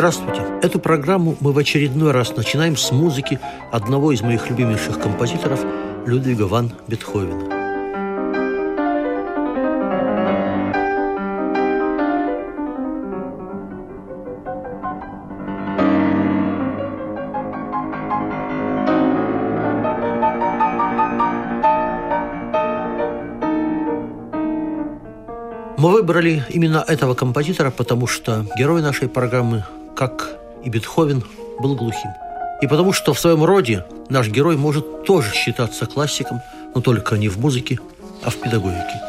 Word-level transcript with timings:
Здравствуйте! 0.00 0.40
Эту 0.62 0.78
программу 0.78 1.36
мы 1.40 1.52
в 1.52 1.58
очередной 1.58 2.12
раз 2.12 2.34
начинаем 2.34 2.74
с 2.74 2.90
музыки 2.90 3.38
одного 3.70 4.12
из 4.12 4.22
моих 4.22 4.48
любимейших 4.48 4.98
композиторов 4.98 5.60
Людвига 6.06 6.44
ван 6.44 6.72
Бетховена. 6.88 7.60
Мы 25.76 25.92
выбрали 25.92 26.42
именно 26.48 26.82
этого 26.88 27.12
композитора, 27.12 27.70
потому 27.70 28.06
что 28.06 28.46
герой 28.56 28.80
нашей 28.80 29.06
программы 29.10 29.64
как 29.96 30.38
и 30.64 30.70
Бетховен, 30.70 31.22
был 31.58 31.74
глухим. 31.74 32.10
И 32.60 32.66
потому 32.66 32.92
что 32.92 33.14
в 33.14 33.20
своем 33.20 33.44
роде 33.44 33.84
наш 34.08 34.28
герой 34.28 34.56
может 34.56 35.04
тоже 35.04 35.32
считаться 35.32 35.86
классиком, 35.86 36.40
но 36.74 36.80
только 36.80 37.16
не 37.16 37.28
в 37.28 37.38
музыке, 37.38 37.78
а 38.22 38.30
в 38.30 38.36
педагогике. 38.36 39.00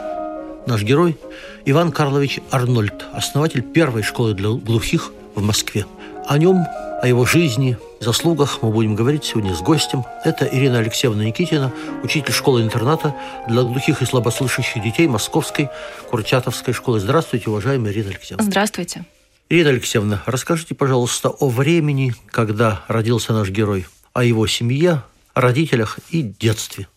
Наш 0.67 0.83
герой– 0.83 1.17
Иван 1.65 1.91
Карлович 1.91 2.39
Арнольд, 2.49 3.05
основатель 3.13 3.61
первой 3.61 4.03
школы 4.03 4.33
для 4.33 4.49
глухих 4.49 5.11
в 5.35 5.41
Москве. 5.41 5.85
О 6.27 6.37
нем, 6.37 6.65
о 7.01 7.07
его 7.07 7.25
жизни, 7.25 7.77
заслугах 7.99 8.59
мы 8.61 8.71
будем 8.71 8.95
говорить 8.95 9.23
сегодня 9.23 9.53
с 9.53 9.61
гостем. 9.61 10.03
Это 10.23 10.45
Ирина 10.45 10.79
Алексеевна 10.79 11.23
Никитина, 11.23 11.71
учитель 12.03 12.33
школы-интерната 12.33 13.15
для 13.47 13.63
глухих 13.63 14.01
и 14.01 14.05
слабослышащих 14.05 14.81
детей 14.81 15.07
Московской 15.07 15.69
Курчатовской 16.09 16.73
школы. 16.73 16.99
Здравствуйте, 16.99 17.49
уважаемая 17.49 17.91
Ирина 17.91 18.09
Алексеевна. 18.09 18.43
Здравствуйте. 18.43 19.03
Ирина 19.51 19.71
Алексеевна, 19.71 20.23
расскажите, 20.27 20.75
пожалуйста, 20.75 21.27
о 21.27 21.49
времени, 21.49 22.13
когда 22.27 22.85
родился 22.87 23.33
наш 23.33 23.49
герой, 23.49 23.85
о 24.13 24.23
его 24.23 24.47
семье, 24.47 25.03
родителях 25.33 25.99
и 26.09 26.21
детстве. 26.21 26.87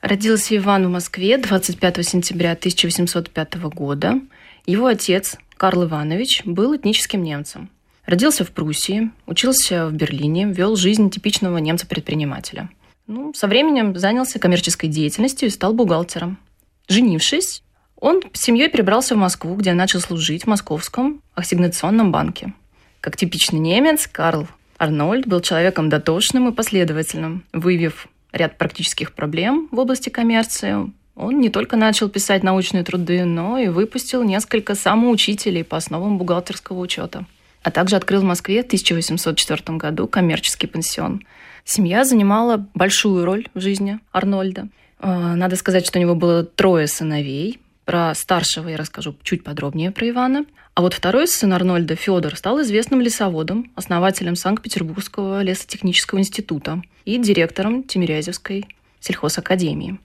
Родился 0.00 0.56
Иван 0.56 0.86
в 0.86 0.90
Москве 0.90 1.38
25 1.38 2.06
сентября 2.06 2.52
1805 2.52 3.54
года. 3.64 4.20
Его 4.64 4.86
отец, 4.86 5.34
Карл 5.56 5.86
Иванович, 5.86 6.42
был 6.44 6.76
этническим 6.76 7.20
немцем. 7.24 7.68
Родился 8.06 8.44
в 8.44 8.52
Пруссии, 8.52 9.10
учился 9.26 9.88
в 9.88 9.92
Берлине, 9.92 10.46
вел 10.46 10.76
жизнь 10.76 11.10
типичного 11.10 11.58
немца-предпринимателя. 11.58 12.70
Ну, 13.08 13.34
со 13.34 13.48
временем 13.48 13.98
занялся 13.98 14.38
коммерческой 14.38 14.86
деятельностью 14.86 15.48
и 15.48 15.50
стал 15.50 15.74
бухгалтером. 15.74 16.38
Женившись, 16.86 17.64
он 18.00 18.22
с 18.32 18.40
семьей 18.40 18.68
перебрался 18.68 19.14
в 19.14 19.18
Москву, 19.18 19.54
где 19.54 19.72
начал 19.72 20.00
служить 20.00 20.44
в 20.44 20.46
Московском 20.46 21.22
ассигнационном 21.34 22.12
банке. 22.12 22.52
Как 23.00 23.16
типичный 23.16 23.60
немец, 23.60 24.06
Карл 24.10 24.46
Арнольд 24.78 25.26
был 25.26 25.40
человеком 25.40 25.88
дотошным 25.88 26.48
и 26.48 26.52
последовательным. 26.52 27.44
Выявив 27.52 28.08
ряд 28.32 28.58
практических 28.58 29.12
проблем 29.12 29.68
в 29.70 29.78
области 29.78 30.08
коммерции, 30.08 30.92
он 31.16 31.40
не 31.40 31.48
только 31.48 31.76
начал 31.76 32.08
писать 32.08 32.42
научные 32.42 32.82
труды, 32.82 33.24
но 33.24 33.58
и 33.58 33.68
выпустил 33.68 34.24
несколько 34.24 34.74
самоучителей 34.74 35.64
по 35.64 35.76
основам 35.76 36.18
бухгалтерского 36.18 36.80
учета. 36.80 37.24
А 37.62 37.70
также 37.70 37.96
открыл 37.96 38.20
в 38.20 38.24
Москве 38.24 38.62
в 38.62 38.66
1804 38.66 39.78
году 39.78 40.06
коммерческий 40.06 40.66
пансион. 40.66 41.22
Семья 41.64 42.04
занимала 42.04 42.66
большую 42.74 43.24
роль 43.24 43.48
в 43.54 43.60
жизни 43.60 44.00
Арнольда. 44.12 44.68
А, 44.98 45.34
надо 45.34 45.56
сказать, 45.56 45.86
что 45.86 45.98
у 45.98 46.02
него 46.02 46.14
было 46.14 46.44
трое 46.44 46.86
сыновей. 46.86 47.60
Про 47.84 48.14
старшего 48.14 48.68
я 48.68 48.76
расскажу 48.76 49.14
чуть 49.22 49.44
подробнее 49.44 49.90
про 49.90 50.08
Ивана. 50.08 50.46
А 50.74 50.80
вот 50.80 50.94
второй 50.94 51.28
сын 51.28 51.52
Арнольда, 51.52 51.96
Федор, 51.96 52.34
стал 52.36 52.60
известным 52.62 53.00
лесоводом, 53.00 53.70
основателем 53.74 54.36
Санкт-Петербургского 54.36 55.42
лесотехнического 55.42 56.18
института 56.18 56.82
и 57.04 57.18
директором 57.18 57.82
Тимирязевской 57.84 58.66
сельхозакадемии. 59.00 59.98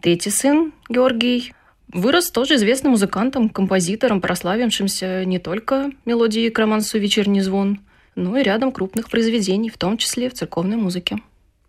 Третий 0.00 0.30
сын, 0.30 0.72
Георгий, 0.88 1.54
вырос 1.92 2.30
тоже 2.30 2.56
известным 2.56 2.92
музыкантом, 2.92 3.48
композитором, 3.48 4.20
прославившимся 4.20 5.24
не 5.24 5.38
только 5.38 5.92
мелодией 6.04 6.50
к 6.50 6.58
романсу 6.58 6.98
«Вечерний 6.98 7.40
звон», 7.40 7.78
но 8.16 8.36
и 8.36 8.42
рядом 8.42 8.72
крупных 8.72 9.08
произведений, 9.08 9.70
в 9.70 9.78
том 9.78 9.96
числе 9.96 10.28
в 10.28 10.34
церковной 10.34 10.76
музыке. 10.76 11.18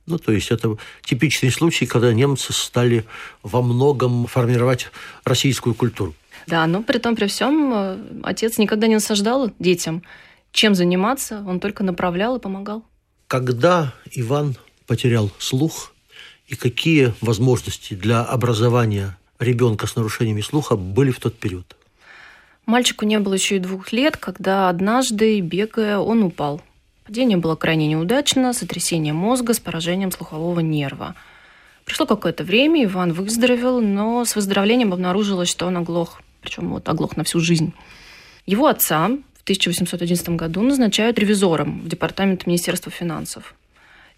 Ну, 0.06 0.18
то 0.18 0.32
есть 0.32 0.52
это 0.52 0.78
типичный 1.04 1.52
случай, 1.52 1.86
когда 1.86 2.14
немцы 2.14 2.52
стали 2.52 3.06
во 3.42 3.62
многом 3.62 4.28
формировать 4.28 4.88
российскую 5.24 5.76
культуру. 5.76 6.14
Да, 6.46 6.68
но 6.68 6.84
при 6.84 6.98
том, 6.98 7.16
при 7.16 7.28
всем, 7.28 7.72
э, 7.74 7.98
отец 8.24 8.58
никогда 8.58 8.88
не 8.88 8.96
насаждал 8.96 9.52
детям, 9.60 10.04
чем 10.52 10.76
заниматься, 10.76 11.44
он 11.48 11.62
только 11.62 11.84
направлял 11.84 12.36
и 12.36 12.40
помогал. 12.40 12.84
Когда 13.28 13.94
Иван 14.12 14.58
потерял 14.88 15.32
слух, 15.40 15.94
и 16.48 16.56
какие 16.56 17.14
возможности 17.22 17.94
для 17.94 18.22
образования 18.22 19.18
ребенка 19.40 19.88
с 19.88 19.96
нарушениями 19.96 20.42
слуха 20.42 20.76
были 20.76 21.12
в 21.12 21.20
тот 21.20 21.40
период? 21.40 21.78
Мальчику 22.66 23.06
не 23.06 23.20
было 23.20 23.34
еще 23.34 23.56
и 23.56 23.60
двух 23.60 23.94
лет, 23.94 24.18
когда 24.18 24.68
однажды, 24.68 25.40
бегая, 25.40 25.98
он 25.98 26.24
упал– 26.24 26.62
Падение 27.06 27.38
было 27.38 27.56
крайне 27.56 27.88
неудачно, 27.88 28.54
сотрясение 28.54 29.12
мозга 29.12 29.54
с 29.54 29.60
поражением 29.60 30.12
слухового 30.12 30.62
нерва. 30.62 31.16
Пришло 31.84 32.06
какое-то 32.06 32.46
время, 32.46 32.86
Иван 32.86 33.12
выздоровел, 33.12 33.82
но 33.82 34.24
с 34.24 34.36
выздоровлением 34.36 34.94
обнаружилось, 34.94 35.50
что 35.50 35.66
он 35.66 35.76
оглох, 35.76 36.22
причем 36.42 36.70
вот 36.70 36.88
оглох 36.88 37.18
на 37.18 37.26
всю 37.26 37.42
жизнь. 37.42 37.74
Его 38.46 38.68
отца 38.68 39.08
в 39.08 39.44
1811 39.44 40.30
году 40.30 40.62
назначают 40.62 41.20
ревизором 41.20 41.82
в 41.82 41.90
департамент 41.90 42.48
Министерства 42.48 42.90
финансов. 42.90 43.54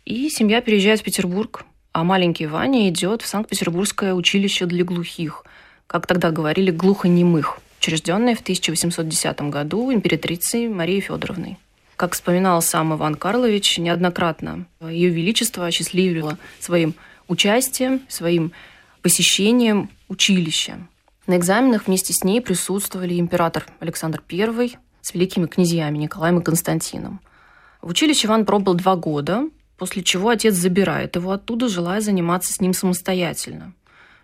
И 0.05 0.29
семья 0.29 0.61
переезжает 0.61 0.99
в 0.99 1.03
Петербург, 1.03 1.65
а 1.91 2.03
маленький 2.03 2.45
Ваня 2.45 2.87
идет 2.89 3.23
в 3.23 3.27
Санкт-Петербургское 3.27 4.13
училище 4.13 4.67
для 4.67 4.83
глухих, 4.83 5.43
как 5.87 6.05
тогда 6.05 6.29
говорили, 6.29 6.69
глухонемых, 6.69 7.57
учрежденное 7.79 8.35
в 8.35 8.41
1810 8.41 9.41
году 9.49 9.91
императрицей 9.91 10.67
Марией 10.67 11.01
Федоровной. 11.01 11.57
Как 11.95 12.13
вспоминал 12.13 12.61
сам 12.61 12.93
Иван 12.93 13.15
Карлович, 13.15 13.77
неоднократно 13.77 14.67
Ее 14.81 15.09
Величество 15.09 15.65
осчастливило 15.65 16.37
своим 16.59 16.93
участием, 17.29 18.01
своим 18.09 18.51
посещением 19.01 19.89
училища. 20.09 20.87
На 21.25 21.37
экзаменах 21.37 21.87
вместе 21.87 22.13
с 22.13 22.23
ней 22.23 22.41
присутствовали 22.41 23.17
император 23.17 23.65
Александр 23.79 24.21
I 24.29 24.77
с 25.01 25.13
великими 25.13 25.45
князьями 25.45 25.97
Николаем 25.97 26.39
и 26.39 26.43
Константином. 26.43 27.21
В 27.81 27.89
училище 27.89 28.27
Иван 28.27 28.45
пробыл 28.45 28.73
два 28.73 28.95
года, 28.97 29.43
после 29.77 30.03
чего 30.03 30.29
отец 30.29 30.53
забирает 30.55 31.15
его 31.15 31.31
оттуда, 31.31 31.69
желая 31.69 32.01
заниматься 32.01 32.51
с 32.51 32.59
ним 32.59 32.73
самостоятельно. 32.73 33.73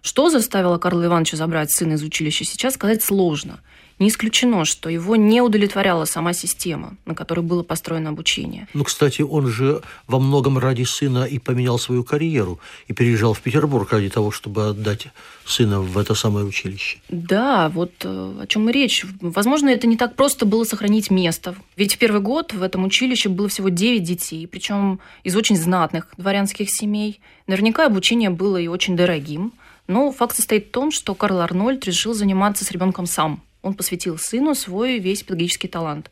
Что 0.02 0.30
заставило 0.30 0.78
Карла 0.78 1.06
Ивановича 1.06 1.38
забрать 1.38 1.72
сына 1.72 1.94
из 1.94 2.04
училища, 2.04 2.44
сейчас 2.44 2.74
сказать 2.74 3.02
сложно– 3.02 3.62
не 4.02 4.08
исключено, 4.08 4.66
что 4.66 4.90
его 4.90 5.16
не 5.16 5.42
удовлетворяла 5.42 6.06
сама 6.06 6.34
система, 6.34 6.98
на 7.06 7.14
которой 7.14 7.42
было 7.42 7.62
построено 7.62 8.10
обучение. 8.10 8.68
Ну, 8.74 8.84
кстати, 8.84 9.22
он 9.22 9.48
же 9.48 9.82
во 10.08 10.20
многом 10.20 10.58
ради 10.58 10.84
сына 10.84 11.24
и 11.24 11.38
поменял 11.38 11.78
свою 11.78 12.04
карьеру 12.04 12.60
и 12.88 12.94
переезжал 12.94 13.34
в 13.34 13.42
Петербург 13.42 13.94
ради 13.94 14.10
того, 14.10 14.32
чтобы 14.32 14.70
отдать 14.70 15.08
сына 15.46 15.82
в 15.82 15.98
это 16.00 16.16
самое 16.16 16.46
училище. 16.46 16.98
Да, 17.10 17.70
вот 17.70 17.92
э, 18.04 18.08
о 18.42 18.48
чем 18.48 18.70
и 18.70 18.74
речь. 18.74 19.06
Возможно, 19.22 19.70
это 19.70 19.86
не 19.86 19.98
так 19.98 20.16
просто 20.16 20.46
было 20.48 20.64
сохранить 20.64 21.12
место. 21.12 21.56
Ведь 21.78 21.96
в 21.96 21.98
первый 22.00 22.22
год 22.22 22.54
в 22.54 22.64
этом 22.64 22.84
училище 22.86 23.30
было 23.30 23.48
всего 23.50 23.70
9 23.70 24.02
детей, 24.02 24.48
причем 24.48 25.00
из 25.24 25.36
очень 25.36 25.56
знатных 25.56 26.08
дворянских 26.18 26.72
семей. 26.72 27.20
Наверняка 27.46 27.86
обучение 27.86 28.32
было 28.32 28.58
и 28.58 28.68
очень 28.68 28.98
дорогим. 28.98 29.54
Но 29.86 30.12
факт 30.12 30.36
состоит 30.36 30.68
в 30.68 30.72
том, 30.72 30.90
что 30.90 31.14
Карл 31.14 31.42
Арнольд 31.42 31.86
решил 31.86 32.16
заниматься 32.16 32.66
с 32.66 32.72
ребенком 32.72 33.06
сам. 33.06 33.44
Он 33.62 33.74
посвятил 33.74 34.18
сыну 34.18 34.56
свой 34.56 35.00
весь 35.00 35.24
педагогический 35.24 35.68
талант. 35.68 36.10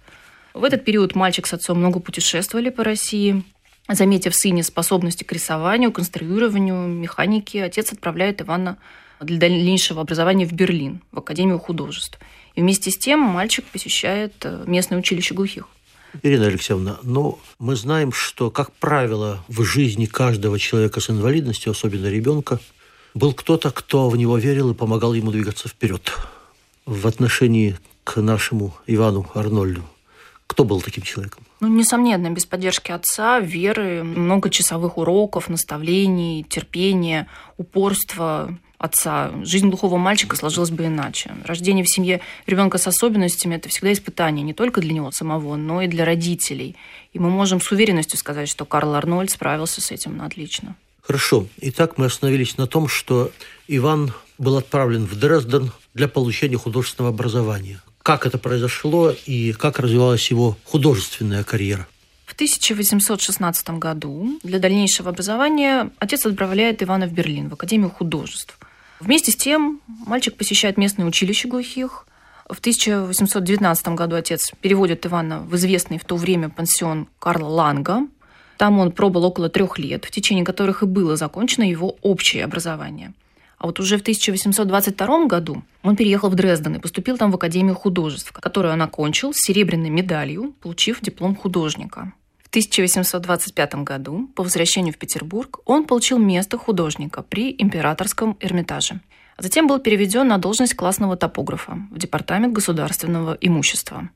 В 0.54 0.64
этот 0.64 0.86
период 0.86 1.16
мальчик 1.16 1.48
с 1.48 1.54
отцом 1.54 1.80
много 1.80 2.00
путешествовали 2.00 2.70
по 2.70 2.84
России. 2.84 3.44
Заметив 3.88 4.34
в 4.34 4.36
сыне 4.36 4.64
способности 4.64 5.24
к 5.24 5.32
рисованию, 5.32 5.92
конструированию, 5.92 6.88
механике, 6.88 7.64
отец 7.64 7.92
отправляет 7.92 8.42
Ивана 8.42 8.78
для 9.20 9.40
дальнейшего 9.40 10.02
образования 10.02 10.46
в 10.46 10.54
Берлин, 10.54 11.02
в 11.12 11.20
Академию 11.20 11.60
художеств. 11.60 12.20
И 12.56 12.62
вместе 12.62 12.92
с 12.92 12.98
тем 12.98 13.20
мальчик 13.20 13.66
посещает 13.66 14.34
э, 14.44 14.64
местное 14.68 15.00
училище 15.00 15.34
глухих. 15.34 15.68
Ирина 16.24 16.48
Алексеевна, 16.48 17.00
ну, 17.04 17.40
мы 17.60 17.76
знаем, 17.76 18.12
что, 18.12 18.50
как 18.50 18.72
правило, 18.74 19.44
в 19.48 19.64
жизни 19.64 20.06
каждого 20.06 20.58
человека 20.58 21.00
с 21.00 21.10
инвалидностью, 21.10 21.72
особенно 21.72 22.08
ребенка, 22.08 22.60
был 23.14 23.34
кто-то, 23.34 23.72
кто 23.72 24.10
в 24.10 24.18
него 24.18 24.38
верил 24.38 24.72
и 24.72 24.76
помогал 24.76 25.14
ему 25.14 25.32
двигаться 25.32 25.68
вперед. 25.68 26.12
В 26.90 27.06
отношении 27.06 27.78
к 28.04 28.20
нашему 28.20 28.74
Ивану 28.88 29.30
Арнольду, 29.36 29.84
кто 30.48 30.64
был 30.64 30.82
таким 30.82 31.04
человеком? 31.04 31.44
Ну, 31.60 31.68
несомненно, 31.68 32.32
без 32.32 32.48
поддержки 32.48 32.92
отца, 32.92 33.40
веры, 33.40 34.04
много 34.04 34.50
часовых 34.50 34.98
уроков, 34.98 35.50
наставлений, 35.50 36.44
терпения, 36.50 37.28
упорства 37.58 38.58
отца. 38.80 39.30
Жизнь 39.44 39.68
глухого 39.68 39.98
мальчика 39.98 40.36
сложилась 40.36 40.72
бы 40.72 40.88
иначе. 40.88 41.36
Рождение 41.46 41.86
в 41.86 41.94
семье 41.94 42.22
ребенка 42.48 42.80
с 42.80 42.88
особенностями– 42.88 43.54
это 43.58 43.70
всегда 43.70 43.94
испытание 43.94 44.44
не 44.44 44.56
только 44.56 44.82
для 44.82 44.94
него 44.94 45.12
самого, 45.12 45.58
но 45.58 45.84
и 45.84 45.88
для 45.88 46.06
родителей. 46.06 46.76
И 47.14 47.20
мы 47.20 47.30
можем 47.30 47.62
с 47.62 47.72
уверенностью 47.72 48.18
сказать, 48.18 48.50
что 48.50 48.66
Карл 48.66 48.96
Арнольд 48.96 49.30
справился 49.30 49.80
с 49.80 49.92
этим 49.92 50.24
отлично. 50.24 50.76
Хорошо. 51.10 51.48
Итак, 51.62 51.98
мы 51.98 52.06
остановились 52.06 52.60
на 52.60 52.68
том, 52.68 52.88
что 52.88 53.32
Иван 53.68 54.14
был 54.38 54.58
отправлен 54.58 55.06
в 55.08 55.16
Дрезден 55.16 55.72
для 55.96 56.08
получения 56.08 56.56
художественного 56.56 57.12
образования. 57.12 57.82
Как 58.04 58.28
это 58.28 58.38
произошло 58.38 59.12
и 59.26 59.54
как 59.54 59.80
развивалась 59.80 60.30
его 60.30 60.56
художественная 60.66 61.44
карьера? 61.44 61.88
В 62.28 62.34
1816 62.34 63.72
году 63.72 64.40
для 64.44 64.60
дальнейшего 64.60 65.10
образования 65.10 65.90
отец 65.98 66.28
отправляет 66.28 66.84
Ивана 66.84 67.08
в 67.08 67.12
Берлин, 67.12 67.50
в 67.50 67.54
Академию 67.54 67.90
художеств. 67.90 68.60
Вместе 69.00 69.32
с 69.32 69.36
тем 69.36 69.82
мальчик 69.88 70.36
посещает 70.36 70.78
местное 70.78 71.08
училище 71.08 71.48
глухих. 71.48 72.06
В 72.48 72.60
1819 72.60 73.88
году 73.96 74.16
отец 74.16 74.52
переводит 74.62 75.08
Ивана 75.08 75.40
в 75.40 75.56
известный 75.56 75.98
в 75.98 76.06
то 76.06 76.18
время 76.18 76.50
пансион 76.50 77.08
Карла 77.18 77.48
Ланга, 77.48 78.02
там 78.60 78.78
он 78.80 78.92
пробыл 78.92 79.24
около 79.24 79.48
трех 79.48 79.80
лет, 79.80 80.04
в 80.04 80.12
течение 80.12 80.44
которых 80.44 80.84
и 80.84 80.86
было 80.86 81.16
закончено 81.16 81.64
его 81.64 81.96
общее 82.02 82.44
образование. 82.44 83.14
А 83.58 83.68
вот 83.68 83.80
уже 83.80 83.98
в 83.98 84.02
1822 84.02 85.28
году 85.28 85.64
он 85.82 85.96
переехал 85.96 86.30
в 86.30 86.36
Дрезден 86.36 86.76
и 86.76 86.80
поступил 86.80 87.18
там 87.18 87.32
в 87.32 87.36
Академию 87.36 87.74
художеств, 87.74 88.34
которую 88.34 88.74
он 88.74 88.82
окончил 88.82 89.34
с 89.34 89.38
серебряной 89.38 89.90
медалью, 89.90 90.54
получив 90.60 91.00
диплом 91.00 91.38
художника. 91.38 92.12
В 92.44 92.50
1825 92.50 93.76
году, 93.76 94.28
по 94.36 94.44
возвращению 94.44 94.94
в 94.94 94.98
Петербург, 94.98 95.62
он 95.64 95.86
получил 95.86 96.20
место 96.20 96.58
художника 96.58 97.24
при 97.24 97.56
Императорском 97.58 98.36
Эрмитаже. 98.42 99.00
А 99.38 99.42
затем 99.42 99.68
был 99.68 99.80
переведен 99.80 100.28
на 100.28 100.38
должность 100.38 100.74
классного 100.74 101.16
топографа 101.16 101.78
в 101.92 101.98
Департамент 101.98 102.54
государственного 102.54 103.38
имущества. 103.40 104.10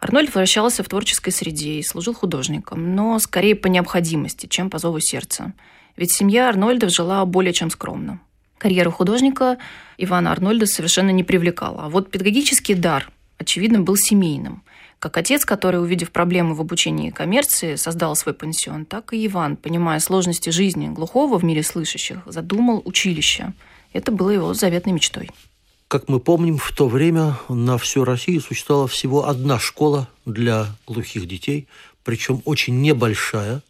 Арнольд 0.00 0.32
вращался 0.34 0.82
в 0.82 0.88
творческой 0.88 1.30
среде 1.30 1.72
и 1.74 1.82
служил 1.82 2.14
художником, 2.14 2.94
но 2.94 3.18
скорее 3.18 3.56
по 3.56 3.66
необходимости, 3.66 4.46
чем 4.46 4.70
по 4.70 4.78
зову 4.78 5.00
сердца. 5.00 5.52
Ведь 5.96 6.12
семья 6.12 6.48
Арнольдов 6.48 6.90
жила 6.90 7.24
более 7.24 7.52
чем 7.52 7.70
скромно. 7.70 8.20
Карьеру 8.58 8.92
художника 8.92 9.58
Ивана 9.96 10.30
Арнольда 10.30 10.66
совершенно 10.66 11.10
не 11.10 11.24
привлекала. 11.24 11.84
А 11.84 11.88
вот 11.88 12.10
педагогический 12.10 12.74
дар, 12.74 13.10
очевидно, 13.38 13.80
был 13.80 13.96
семейным. 13.96 14.62
Как 15.00 15.16
отец, 15.16 15.44
который, 15.44 15.80
увидев 15.80 16.10
проблемы 16.10 16.54
в 16.54 16.60
обучении 16.60 17.10
коммерции, 17.10 17.76
создал 17.76 18.16
свой 18.16 18.34
пансион, 18.34 18.84
так 18.84 19.12
и 19.12 19.26
Иван, 19.26 19.56
понимая 19.56 20.00
сложности 20.00 20.50
жизни 20.50 20.88
глухого 20.88 21.38
в 21.38 21.44
мире 21.44 21.62
слышащих, 21.62 22.18
задумал 22.26 22.82
училище. 22.84 23.52
Это 23.92 24.10
было 24.10 24.30
его 24.30 24.54
заветной 24.54 24.92
мечтой. 24.92 25.30
Как 25.88 26.06
мы 26.06 26.20
помним, 26.20 26.58
в 26.58 26.70
то 26.72 26.86
время 26.86 27.38
на 27.48 27.78
всю 27.78 28.04
Россию 28.04 28.42
существовала 28.42 28.86
всего 28.88 29.26
одна 29.26 29.58
школа 29.58 30.06
для 30.26 30.66
глухих 30.86 31.26
детей, 31.26 31.66
причем 32.04 32.42
очень 32.44 32.82
небольшая. 32.82 33.62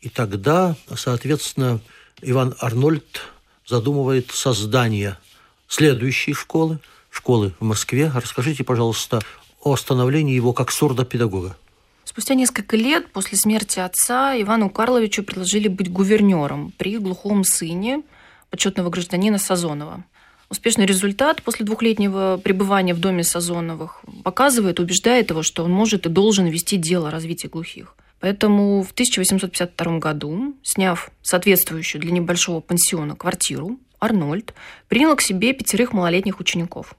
И 0.00 0.08
тогда, 0.08 0.76
соответственно, 0.94 1.80
Иван 2.22 2.54
Арнольд 2.60 3.22
задумывает 3.66 4.30
создание 4.30 5.18
следующей 5.66 6.34
школы, 6.34 6.78
школы 7.10 7.52
в 7.58 7.64
Москве. 7.64 8.12
Расскажите, 8.14 8.62
пожалуйста, 8.62 9.20
о 9.60 9.74
становлении 9.74 10.36
его 10.36 10.52
как 10.52 10.70
сурдопедагога. 10.70 11.56
Спустя 12.04 12.34
несколько 12.34 12.76
лет 12.76 13.10
после 13.10 13.36
смерти 13.36 13.80
отца 13.80 14.40
Ивану 14.40 14.70
Карловичу 14.70 15.24
предложили 15.24 15.66
быть 15.66 15.90
гувернером 15.90 16.72
при 16.78 16.96
глухом 16.98 17.42
сыне 17.42 18.04
почетного 18.50 18.88
гражданина 18.88 19.38
Сазонова– 19.38 20.04
Успешный 20.48 20.86
результат 20.86 21.42
после 21.42 21.66
двухлетнего 21.66 22.40
пребывания 22.42 22.94
в 22.94 23.00
доме 23.00 23.24
Сазоновых 23.24 24.02
показывает, 24.22 24.78
убеждает 24.78 25.30
его, 25.30 25.42
что 25.42 25.64
он 25.64 25.72
может 25.72 26.06
и 26.06 26.08
должен 26.08 26.46
вести 26.46 26.76
дело 26.76 27.08
о 27.08 27.10
развитии 27.10 27.48
глухих. 27.48 27.96
Поэтому 28.20 28.82
в 28.82 28.92
1852 28.92 29.98
году, 29.98 30.54
сняв 30.62 31.10
соответствующую 31.22 32.00
для 32.00 32.12
небольшого 32.12 32.60
пансиона 32.60 33.16
квартиру, 33.16 33.78
Арнольд 33.98 34.54
принял 34.88 35.16
к 35.16 35.20
себе 35.20 35.52
пятерых 35.52 35.92
малолетних 35.92 36.38
учеников. 36.38 36.94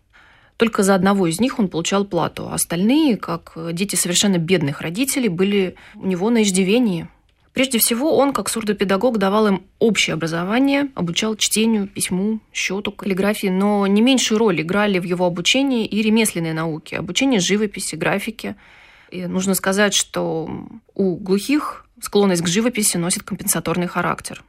Только 0.58 0.84
за 0.84 0.96
одного 0.96 1.28
из 1.28 1.40
них 1.40 1.60
он 1.60 1.70
получал 1.70 2.04
плату, 2.04 2.50
а 2.50 2.56
остальные, 2.56 3.18
как 3.18 3.58
дети 3.74 3.96
совершенно 3.96 4.38
бедных 4.38 4.82
родителей, 4.82 5.30
были 5.30 5.76
у 5.96 6.06
него 6.06 6.30
на 6.30 6.42
иждивении, 6.44 7.08
Прежде 7.58 7.80
всего, 7.80 8.16
он, 8.16 8.34
как 8.34 8.50
сурдопедагог, 8.50 9.18
давал 9.18 9.48
им 9.48 9.64
общее 9.80 10.14
образование, 10.14 10.92
обучал 10.94 11.36
чтению, 11.36 11.88
письму, 11.88 12.40
счету, 12.54 12.92
каллиграфии, 12.92 13.48
но 13.48 13.88
не 13.88 14.04
меньшую 14.04 14.38
роль 14.38 14.62
играли 14.62 15.00
в 15.00 15.04
его 15.06 15.26
обучении 15.26 15.84
и 15.84 16.04
ремесленные 16.04 16.54
науки, 16.54 16.94
обучение 16.94 17.40
живописи, 17.40 17.96
графики. 17.96 18.56
И 19.10 19.26
нужно 19.26 19.56
сказать, 19.56 19.96
что 19.96 20.48
у 20.94 21.16
глухих 21.16 21.88
склонность 22.00 22.44
к 22.44 22.48
живописи 22.48 22.98
носит 22.98 23.24
компенсаторный 23.24 23.88
характер. 23.88 24.44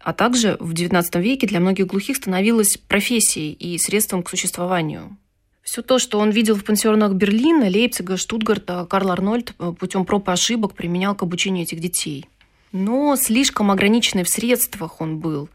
А 0.00 0.14
также 0.14 0.56
в 0.58 0.72
XIX 0.72 1.04
веке 1.20 1.46
для 1.46 1.60
многих 1.60 1.88
глухих 1.88 2.16
становилась 2.16 2.78
профессией 2.78 3.52
и 3.52 3.76
средством 3.76 4.22
к 4.22 4.30
существованию. 4.30 5.18
Все 5.62 5.82
то, 5.82 5.98
что 5.98 6.18
он 6.18 6.30
видел 6.30 6.54
в 6.54 6.64
пансионах 6.64 7.12
Берлина, 7.12 7.64
Лейпцига, 7.68 8.16
Штутгарта, 8.16 8.86
Карл 8.88 9.10
Арнольд 9.10 9.54
путем 9.78 10.06
проб 10.06 10.30
и 10.30 10.32
ошибок 10.32 10.72
применял 10.72 11.14
к 11.14 11.22
обучению 11.22 11.64
этих 11.64 11.80
детей 11.80 12.26
но 12.74 13.14
слишком 13.14 13.70
ограниченный 13.70 14.24
в 14.24 14.28
средствах 14.28 15.00
он 15.00 15.20
был, 15.20 15.48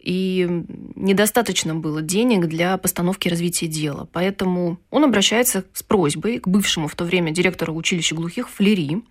и 0.00 0.48
недостаточно 0.96 1.74
было 1.74 2.00
денег 2.00 2.46
для 2.46 2.78
постановки 2.78 3.28
развития 3.28 3.66
дела. 3.66 4.08
Поэтому 4.10 4.78
он 4.90 5.04
обращается 5.04 5.64
с 5.74 5.82
просьбой 5.82 6.38
к 6.38 6.48
бывшему 6.48 6.88
в 6.88 6.94
то 6.96 7.04
время 7.04 7.30
директору 7.30 7.74
училища 7.74 8.14
глухих 8.14 8.48
Флери 8.48 9.02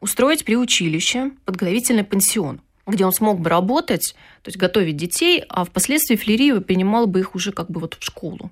устроить 0.00 0.46
при 0.46 0.56
училище 0.56 1.32
подготовительный 1.44 2.02
пансион, 2.02 2.62
где 2.86 3.04
он 3.04 3.12
смог 3.12 3.40
бы 3.40 3.50
работать, 3.50 4.16
то 4.42 4.48
есть 4.48 4.58
готовить 4.58 4.96
детей, 4.96 5.44
а 5.50 5.64
впоследствии 5.64 6.16
Флери 6.16 6.60
принимал 6.60 7.06
бы 7.06 7.20
их 7.20 7.34
уже 7.34 7.52
как 7.52 7.70
бы 7.70 7.78
вот 7.78 7.98
в 8.00 8.02
школу. 8.02 8.50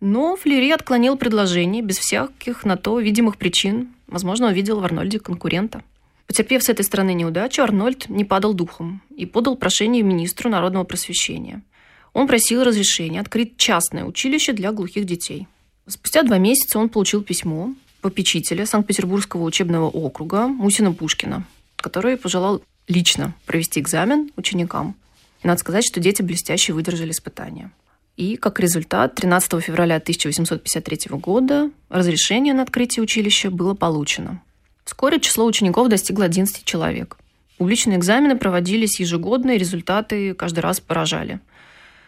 Но 0.00 0.36
Флери 0.36 0.70
отклонил 0.70 1.16
предложение 1.16 1.82
без 1.82 1.98
всяких 1.98 2.64
на 2.64 2.76
то 2.76 3.00
видимых 3.00 3.36
причин. 3.36 3.88
Возможно, 4.06 4.46
увидел 4.46 4.78
в 4.78 4.84
Арнольде 4.84 5.18
конкурента. 5.18 5.82
Потерпев 6.26 6.62
с 6.62 6.68
этой 6.68 6.84
стороны 6.84 7.14
неудачу, 7.14 7.62
Арнольд 7.62 8.08
не 8.08 8.24
падал 8.24 8.52
духом 8.52 9.02
и 9.16 9.26
подал 9.26 9.56
прошение 9.56 10.02
министру 10.02 10.50
народного 10.50 10.84
просвещения. 10.84 11.62
Он 12.12 12.26
просил 12.26 12.64
разрешения 12.64 13.20
открыть 13.20 13.56
частное 13.56 14.04
училище 14.04 14.52
для 14.52 14.72
глухих 14.72 15.04
детей. 15.04 15.46
Спустя 15.86 16.22
два 16.22 16.38
месяца 16.38 16.78
он 16.78 16.88
получил 16.88 17.22
письмо 17.22 17.74
попечителя 18.00 18.66
Санкт-Петербургского 18.66 19.42
учебного 19.44 19.88
округа 19.88 20.48
Мусина 20.48 20.92
Пушкина, 20.92 21.44
который 21.76 22.16
пожелал 22.16 22.62
лично 22.88 23.34
провести 23.46 23.80
экзамен 23.80 24.30
ученикам. 24.36 24.96
И 25.42 25.46
надо 25.46 25.60
сказать, 25.60 25.84
что 25.86 26.00
дети 26.00 26.22
блестяще 26.22 26.72
выдержали 26.72 27.10
испытания. 27.10 27.70
И 28.16 28.36
как 28.36 28.60
результат, 28.60 29.14
13 29.14 29.62
февраля 29.62 29.96
1853 29.96 31.18
года 31.18 31.70
разрешение 31.88 32.54
на 32.54 32.62
открытие 32.62 33.02
училища 33.02 33.50
было 33.50 33.74
получено. 33.74 34.42
Вскоре 34.86 35.20
число 35.20 35.44
учеников 35.44 35.88
достигло 35.88 36.24
11 36.24 36.64
человек. 36.64 37.18
Публичные 37.58 37.98
экзамены 37.98 38.36
проводились 38.36 39.00
ежегодно, 39.00 39.50
и 39.50 39.58
результаты 39.58 40.32
каждый 40.32 40.60
раз 40.60 40.80
поражали. 40.80 41.40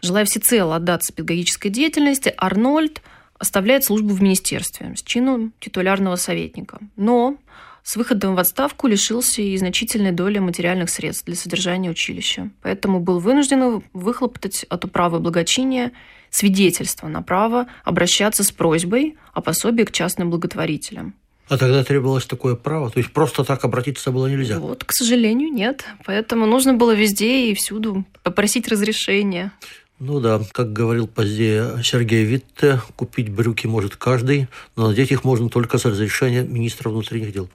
Желая 0.01 0.25
всецело 0.25 0.77
отдаться 0.77 1.13
педагогической 1.13 1.73
деятельности, 1.73 2.33
Арнольд 2.37 3.03
оставляет 3.37 3.85
службу 3.85 4.15
в 4.15 4.23
министерстве 4.23 4.95
с 4.97 5.03
чину 5.03 5.51
титулярного 5.59 6.15
советника. 6.15 6.79
Но 6.97 7.37
с 7.83 7.97
выходом 7.97 8.37
в 8.37 8.39
отставку 8.39 8.87
лишился 8.87 9.43
и 9.43 9.57
значительной 9.57 10.13
доли 10.13 10.39
материальных 10.39 10.89
средств 10.89 11.25
для 11.25 11.35
содержания 11.35 11.91
училища. 11.91 12.51
Поэтому 12.63 13.01
был 13.01 13.19
вынужден 13.19 13.83
выхлопотать 13.93 14.65
от 14.69 14.85
управы 14.85 15.19
благочиния 15.19 15.91
свидетельство 16.31 17.09
на 17.09 17.23
право 17.23 17.67
обращаться 17.85 18.45
с 18.45 18.53
просьбой 18.53 19.19
о 19.33 19.41
пособии 19.41 19.83
к 19.83 19.91
частным 19.91 20.31
благотворителям. 20.31 21.15
А 21.49 21.57
тогда 21.57 21.83
требовалось 21.83 22.27
такое 22.27 22.55
право? 22.55 22.91
То 22.91 22.99
есть 22.99 23.13
просто 23.13 23.45
так 23.45 23.65
обратиться 23.65 24.11
было 24.11 24.27
нельзя? 24.27 24.59
Вот, 24.59 24.85
к 24.85 24.93
сожалению, 24.93 25.51
нет. 25.51 25.85
Поэтому 26.05 26.47
нужно 26.47 26.75
было 26.75 26.95
везде 26.95 27.51
и 27.51 27.55
всюду 27.55 28.05
попросить 28.23 28.69
разрешения. 28.69 29.53
Ну 29.99 30.21
да, 30.21 30.41
как 30.53 30.73
говорил 30.73 31.09
позднее 31.09 31.83
Сергей 31.83 32.23
Витте, 32.25 32.81
купить 32.95 33.31
брюки 33.31 33.67
может 33.67 33.97
каждый, 33.97 34.47
но 34.77 34.89
надеть 34.89 35.11
их 35.11 35.25
можно 35.25 35.49
только 35.49 35.79
с 35.79 35.85
разрешения 35.85 36.43
министра 36.43 36.89
внутренних 36.91 37.33
дел. 37.33 37.49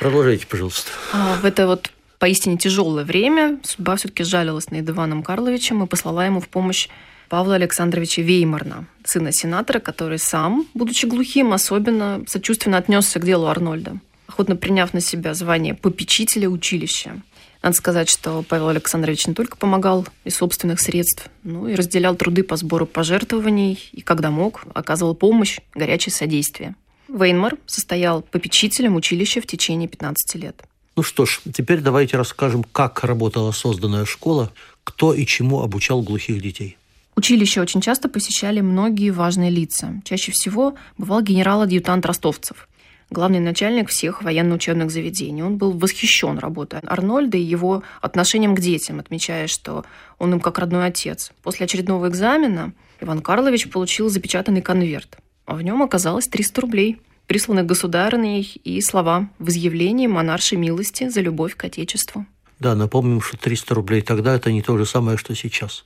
Продолжайте, 0.00 0.46
пожалуйста. 0.46 0.90
А 1.12 1.36
в 1.40 1.44
это 1.44 1.66
вот 1.66 1.90
поистине 2.18 2.58
тяжелое 2.58 3.04
время 3.04 3.60
судьба 3.62 3.96
все-таки 3.96 4.24
жалилась 4.24 4.70
над 4.70 4.88
Иваном 4.88 5.22
Карловичем 5.22 5.82
и 5.82 5.86
послала 5.86 6.26
ему 6.26 6.40
в 6.40 6.48
помощь 6.48 6.88
Павла 7.28 7.54
Александровича 7.56 8.22
Веймарна, 8.22 8.86
сына 9.04 9.32
сенатора, 9.32 9.80
который 9.80 10.18
сам, 10.18 10.66
будучи 10.74 11.06
глухим, 11.06 11.52
особенно 11.52 12.22
сочувственно 12.26 12.78
отнесся 12.78 13.18
к 13.18 13.24
делу 13.24 13.46
Арнольда, 13.46 13.98
охотно 14.26 14.56
приняв 14.56 14.92
на 14.94 15.00
себя 15.00 15.34
звание 15.34 15.74
попечителя 15.74 16.48
училища. 16.48 17.20
Надо 17.62 17.76
сказать, 17.76 18.10
что 18.10 18.44
Павел 18.46 18.68
Александрович 18.68 19.26
не 19.26 19.32
только 19.32 19.56
помогал 19.56 20.06
из 20.24 20.36
собственных 20.36 20.80
средств, 20.80 21.30
но 21.44 21.66
и 21.66 21.74
разделял 21.74 22.14
труды 22.14 22.42
по 22.42 22.56
сбору 22.56 22.84
пожертвований 22.84 23.78
и, 23.92 24.02
когда 24.02 24.30
мог, 24.30 24.64
оказывал 24.74 25.14
помощь, 25.14 25.60
горячее 25.74 26.12
содействие. 26.12 26.74
Вейнмар 27.08 27.56
состоял 27.64 28.20
попечителем 28.20 28.96
училища 28.96 29.40
в 29.40 29.46
течение 29.46 29.88
15 29.88 30.34
лет. 30.34 30.62
Ну 30.96 31.02
что 31.02 31.24
ж, 31.24 31.40
теперь 31.52 31.80
давайте 31.80 32.18
расскажем, 32.18 32.64
как 32.64 33.02
работала 33.02 33.50
созданная 33.52 34.04
школа, 34.04 34.52
кто 34.84 35.14
и 35.14 35.24
чему 35.24 35.62
обучал 35.62 36.02
глухих 36.02 36.42
детей. 36.42 36.76
Училище 37.16 37.60
очень 37.60 37.80
часто 37.80 38.08
посещали 38.08 38.60
многие 38.60 39.10
важные 39.10 39.50
лица. 39.50 40.00
Чаще 40.04 40.32
всего 40.32 40.74
бывал 40.98 41.22
генерал-адъютант 41.22 42.04
ростовцев 42.06 42.68
главный 43.10 43.40
начальник 43.40 43.88
всех 43.88 44.22
военно-учебных 44.22 44.90
заведений. 44.90 45.42
Он 45.42 45.56
был 45.56 45.72
восхищен 45.72 46.38
работой 46.38 46.80
Арнольда 46.80 47.38
и 47.38 47.42
его 47.42 47.82
отношением 48.00 48.54
к 48.54 48.60
детям, 48.60 48.98
отмечая, 48.98 49.46
что 49.46 49.84
он 50.18 50.34
им 50.34 50.40
как 50.40 50.58
родной 50.58 50.86
отец. 50.86 51.32
После 51.42 51.64
очередного 51.64 52.08
экзамена 52.08 52.72
Иван 53.00 53.20
Карлович 53.20 53.70
получил 53.70 54.08
запечатанный 54.10 54.62
конверт. 54.62 55.18
А 55.46 55.54
в 55.54 55.62
нем 55.62 55.82
оказалось 55.82 56.28
300 56.28 56.60
рублей, 56.60 57.00
присланных 57.26 57.66
государыней 57.66 58.60
и 58.64 58.80
слова 58.80 59.28
в 59.38 59.48
изъявлении 59.48 60.06
монаршей 60.06 60.58
милости 60.58 61.08
за 61.08 61.20
любовь 61.20 61.56
к 61.56 61.64
Отечеству. 61.64 62.26
Да, 62.58 62.74
напомним, 62.74 63.20
что 63.20 63.36
300 63.36 63.74
рублей 63.74 64.00
тогда– 64.00 64.34
это 64.36 64.52
не 64.52 64.62
то 64.62 64.76
же 64.78 64.86
самое, 64.86 65.18
что 65.18 65.34
сейчас. 65.34 65.84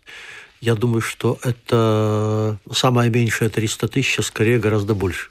Я 0.60 0.74
думаю, 0.74 1.00
что 1.00 1.38
это 1.42 2.58
самое 2.72 3.10
меньшее 3.10 3.48
300 3.48 3.88
тысяч, 3.88 4.18
а 4.18 4.22
скорее 4.22 4.58
гораздо 4.58 4.94
больше. 4.94 5.30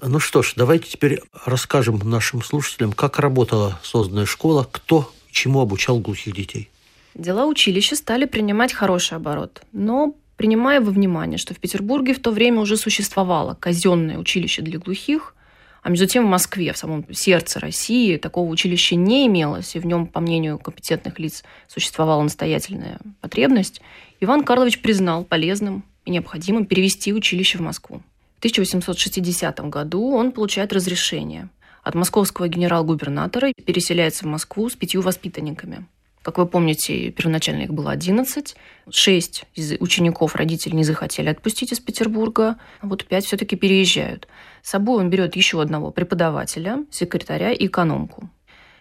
Ну 0.00 0.20
что 0.20 0.42
ж, 0.42 0.52
давайте 0.54 0.88
теперь 0.88 1.20
расскажем 1.44 1.98
нашим 2.04 2.42
слушателям, 2.42 2.92
как 2.92 3.18
работала 3.18 3.80
созданная 3.82 4.26
школа, 4.26 4.68
кто 4.70 5.10
чему 5.30 5.60
обучал 5.60 5.98
глухих 5.98 6.34
детей. 6.34 6.70
Дела 7.14 7.46
училища 7.46 7.96
стали 7.96 8.26
принимать 8.26 8.72
хороший 8.72 9.16
оборот, 9.16 9.62
но 9.72 10.14
принимая 10.36 10.80
во 10.80 10.92
внимание, 10.92 11.38
что 11.38 11.54
в 11.54 11.58
Петербурге 11.58 12.14
в 12.14 12.20
то 12.20 12.30
время 12.30 12.60
уже 12.60 12.76
существовало 12.76 13.56
казенное 13.58 14.18
училище 14.18 14.62
для 14.62 14.78
глухих, 14.78 15.34
а 15.82 15.90
между 15.90 16.06
тем 16.06 16.26
в 16.26 16.30
Москве, 16.30 16.72
в 16.72 16.78
самом 16.78 17.04
сердце 17.12 17.60
России, 17.60 18.16
такого 18.16 18.48
училища 18.50 18.94
не 18.94 19.26
имелось, 19.26 19.74
и 19.74 19.78
в 19.78 19.86
нем, 19.86 20.06
по 20.06 20.20
мнению 20.20 20.58
компетентных 20.58 21.18
лиц, 21.18 21.44
существовала 21.66 22.22
настоятельная 22.22 22.98
потребность, 23.20 23.80
Иван 24.20 24.42
Карлович 24.42 24.80
признал 24.80 25.24
полезным 25.24 25.84
и 26.04 26.10
необходимым 26.10 26.66
перевести 26.66 27.12
училище 27.12 27.58
в 27.58 27.60
Москву. 27.60 28.02
В 28.34 28.38
1860 28.38 29.60
году 29.68 30.12
он 30.12 30.32
получает 30.32 30.72
разрешение 30.72 31.50
от 31.84 31.94
московского 31.94 32.48
генерал-губернатора 32.48 33.50
и 33.50 33.62
переселяется 33.62 34.24
в 34.24 34.28
Москву 34.28 34.68
с 34.68 34.74
пятью 34.74 35.02
воспитанниками. 35.02 35.86
Как 36.22 36.36
вы 36.36 36.46
помните, 36.46 37.10
первоначально 37.12 37.62
их 37.62 37.72
было 37.72 37.92
11. 37.92 38.56
Шесть 38.90 39.44
из 39.54 39.74
учеников 39.78 40.34
родители 40.34 40.74
не 40.74 40.82
захотели 40.82 41.28
отпустить 41.28 41.72
из 41.72 41.78
Петербурга, 41.78 42.58
а 42.80 42.86
вот 42.88 43.04
пять 43.04 43.24
все-таки 43.24 43.54
переезжают. 43.54 44.26
С 44.62 44.70
собой 44.70 44.98
он 44.98 45.10
берет 45.10 45.36
еще 45.36 45.62
одного 45.62 45.92
преподавателя, 45.92 46.84
секретаря 46.90 47.52
и 47.52 47.66
экономку. 47.66 48.28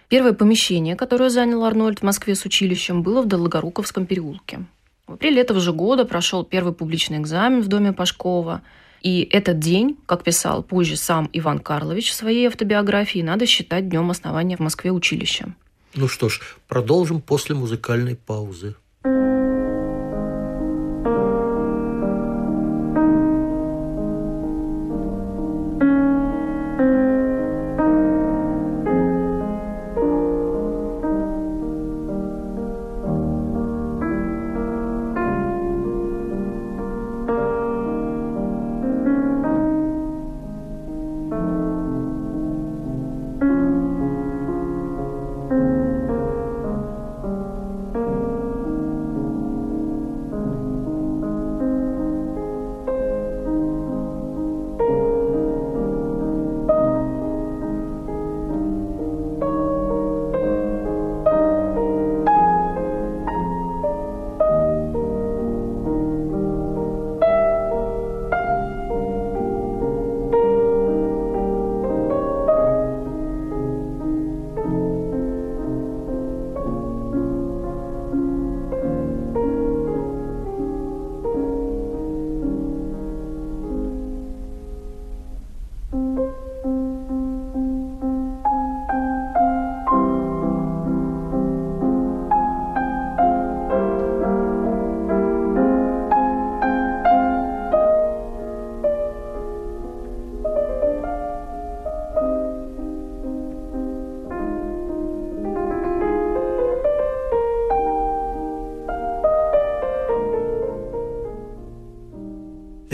Первое 0.09 0.33
помещение, 0.33 0.95
которое 0.95 1.29
занял 1.29 1.63
Арнольд 1.63 1.99
в 1.99 2.03
Москве 2.03 2.33
с 2.33 2.43
училищем, 2.43 3.03
было 3.03 3.21
в 3.21 3.27
Долгоруковском 3.27 4.07
переулке. 4.07 4.65
В 5.07 5.13
апреле 5.13 5.41
этого 5.41 5.59
же 5.59 5.73
года 5.73 6.05
прошел 6.05 6.43
первый 6.43 6.73
публичный 6.73 7.17
экзамен 7.17 7.61
в 7.61 7.67
доме 7.67 7.93
Пашкова– 7.93 8.61
и 9.01 9.27
этот 9.31 9.59
день, 9.59 9.97
как 10.05 10.23
писал 10.23 10.63
позже 10.63 10.97
сам 10.97 11.29
Иван 11.33 11.59
Карлович 11.59 12.09
в 12.09 12.13
своей 12.13 12.47
автобиографии, 12.47 13.19
надо 13.19 13.45
считать 13.45 13.89
днем 13.89 14.09
основания 14.09 14.57
в 14.57 14.59
Москве 14.59 14.91
училища. 14.91 15.53
Ну 15.95 16.07
что 16.07 16.29
ж, 16.29 16.41
продолжим 16.67 17.21
после 17.21 17.55
музыкальной 17.55 18.15
паузы. 18.15 18.75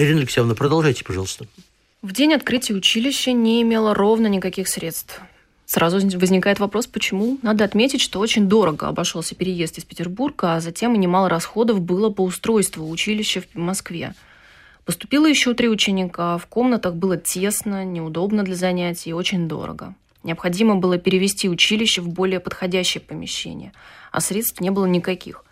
Ирина 0.04 0.20
Алексеевна, 0.20 0.54
продолжайте, 0.54 1.04
пожалуйста. 1.04 1.46
В 2.02 2.12
день 2.12 2.34
открытия 2.34 2.74
училища 2.74 3.32
не 3.32 3.62
имело 3.62 3.94
ровно 3.94 4.28
никаких 4.28 4.68
средств. 4.68 5.22
Сразу 5.66 5.98
возникает 6.18 6.60
вопрос, 6.60 6.88
почему? 6.88 7.40
Надо 7.42 7.64
отметить, 7.64 8.02
что 8.02 8.20
очень 8.20 8.50
дорого 8.50 8.90
обошелся 8.90 9.34
переезд 9.34 9.78
из 9.78 9.86
Петербурга, 9.86 10.56
а 10.56 10.60
затем 10.60 10.94
и 10.94 10.98
немало 10.98 11.30
расходов 11.30 11.80
было 11.80 12.10
по 12.10 12.22
устройству 12.22 12.90
училища 12.90 13.42
в 13.42 13.58
Москве. 13.58 14.14
Поступило 14.84 15.26
еще 15.26 15.54
три 15.54 15.70
ученика, 15.70 16.38
в 16.38 16.48
комнатах 16.48 16.96
было 16.96 17.16
тесно, 17.16 17.86
неудобно 17.86 18.44
для 18.44 18.56
занятий 18.56 19.12
и 19.12 19.14
очень 19.14 19.48
дорого. 19.48 19.96
Необходимо 20.24 20.76
было 20.76 20.98
перевести 20.98 21.48
училище 21.48 22.02
в 22.02 22.10
более 22.10 22.42
подходящее 22.42 23.02
помещение, 23.02 23.72
а 24.12 24.20
средств 24.20 24.60
не 24.60 24.70
было 24.70 24.86
никаких. 24.86 25.46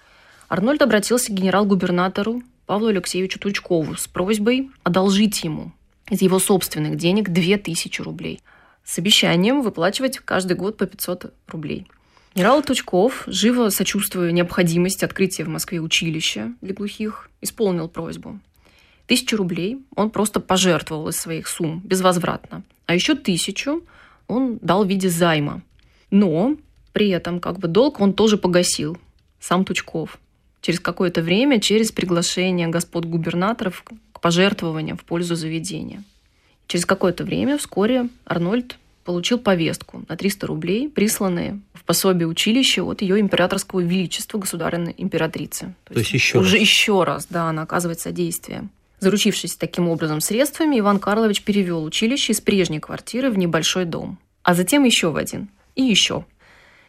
Арнольд 0.49 0.81
обратился 0.81 1.31
к 1.31 1.35
генерал-губернатору 1.35 2.43
Павлу 2.65 2.87
Алексеевичу 2.87 3.39
Тучкову 3.39 3.95
с 3.95 4.07
просьбой 4.07 4.69
одолжить 4.83 5.43
ему 5.43 5.71
из 6.09 6.21
его 6.21 6.39
собственных 6.39 6.97
денег 6.97 7.29
2000 7.29 8.01
рублей 8.01 8.41
с 8.83 8.97
обещанием 8.97 9.61
выплачивать 9.61 10.19
каждый 10.19 10.57
год 10.57 10.77
по 10.77 10.85
500 10.85 11.33
рублей. 11.47 11.87
Генерал 12.33 12.63
Тучков, 12.63 13.23
живо 13.27 13.69
сочувствуя 13.69 14.31
необходимости 14.31 15.03
открытия 15.03 15.43
в 15.43 15.49
Москве 15.49 15.79
училища 15.79 16.53
для 16.61 16.73
глухих, 16.73 17.29
исполнил 17.41 17.89
просьбу. 17.89 18.39
Тысячу 19.05 19.35
рублей 19.35 19.83
он 19.95 20.09
просто 20.09 20.39
пожертвовал 20.39 21.09
из 21.09 21.17
своих 21.17 21.47
сумм 21.47 21.81
безвозвратно, 21.83 22.63
а 22.85 22.95
еще 22.95 23.15
тысячу 23.15 23.83
он 24.27 24.59
дал 24.61 24.85
в 24.85 24.87
виде 24.87 25.09
займа. 25.09 25.61
Но 26.09 26.55
при 26.93 27.09
этом 27.09 27.41
как 27.41 27.59
бы 27.59 27.67
долг 27.67 27.99
он 27.99 28.13
тоже 28.13 28.37
погасил, 28.37 28.97
сам 29.39 29.65
Тучков. 29.65 30.17
Через 30.61 30.79
какое-то 30.79 31.21
время 31.21 31.59
через 31.59 31.91
приглашение 31.91 32.67
господ 32.67 33.05
губернаторов 33.05 33.83
к 34.13 34.19
пожертвованиям 34.19 34.97
в 34.97 35.03
пользу 35.03 35.35
заведения. 35.35 36.03
Через 36.67 36.85
какое-то 36.85 37.23
время 37.23 37.57
вскоре 37.57 38.07
Арнольд 38.25 38.77
получил 39.03 39.39
повестку 39.39 40.03
на 40.07 40.15
300 40.15 40.47
рублей, 40.47 40.87
присланные 40.87 41.59
в 41.73 41.83
пособие 41.83 42.27
училища 42.27 42.83
от 42.83 43.01
ее 43.01 43.19
императорского 43.19 43.79
величества, 43.81 44.37
государственной 44.37 44.93
императрицы. 44.97 45.73
То, 45.85 45.95
То 45.95 45.99
есть, 45.99 46.13
есть 46.13 46.23
еще 46.23 46.39
уже 46.39 46.57
раз. 46.57 46.61
еще 46.61 47.03
раз, 47.03 47.27
да, 47.29 47.49
она 47.49 47.63
оказывает 47.63 47.99
содействие. 47.99 48.69
Заручившись 48.99 49.55
таким 49.55 49.89
образом 49.89 50.21
средствами, 50.21 50.79
Иван 50.79 50.99
Карлович 50.99 51.41
перевел 51.41 51.83
училище 51.83 52.33
из 52.33 52.41
прежней 52.41 52.79
квартиры 52.79 53.31
в 53.31 53.37
небольшой 53.37 53.85
дом, 53.85 54.19
а 54.43 54.53
затем 54.53 54.83
еще 54.83 55.09
в 55.09 55.17
один 55.17 55.49
и 55.75 55.81
еще. 55.81 56.25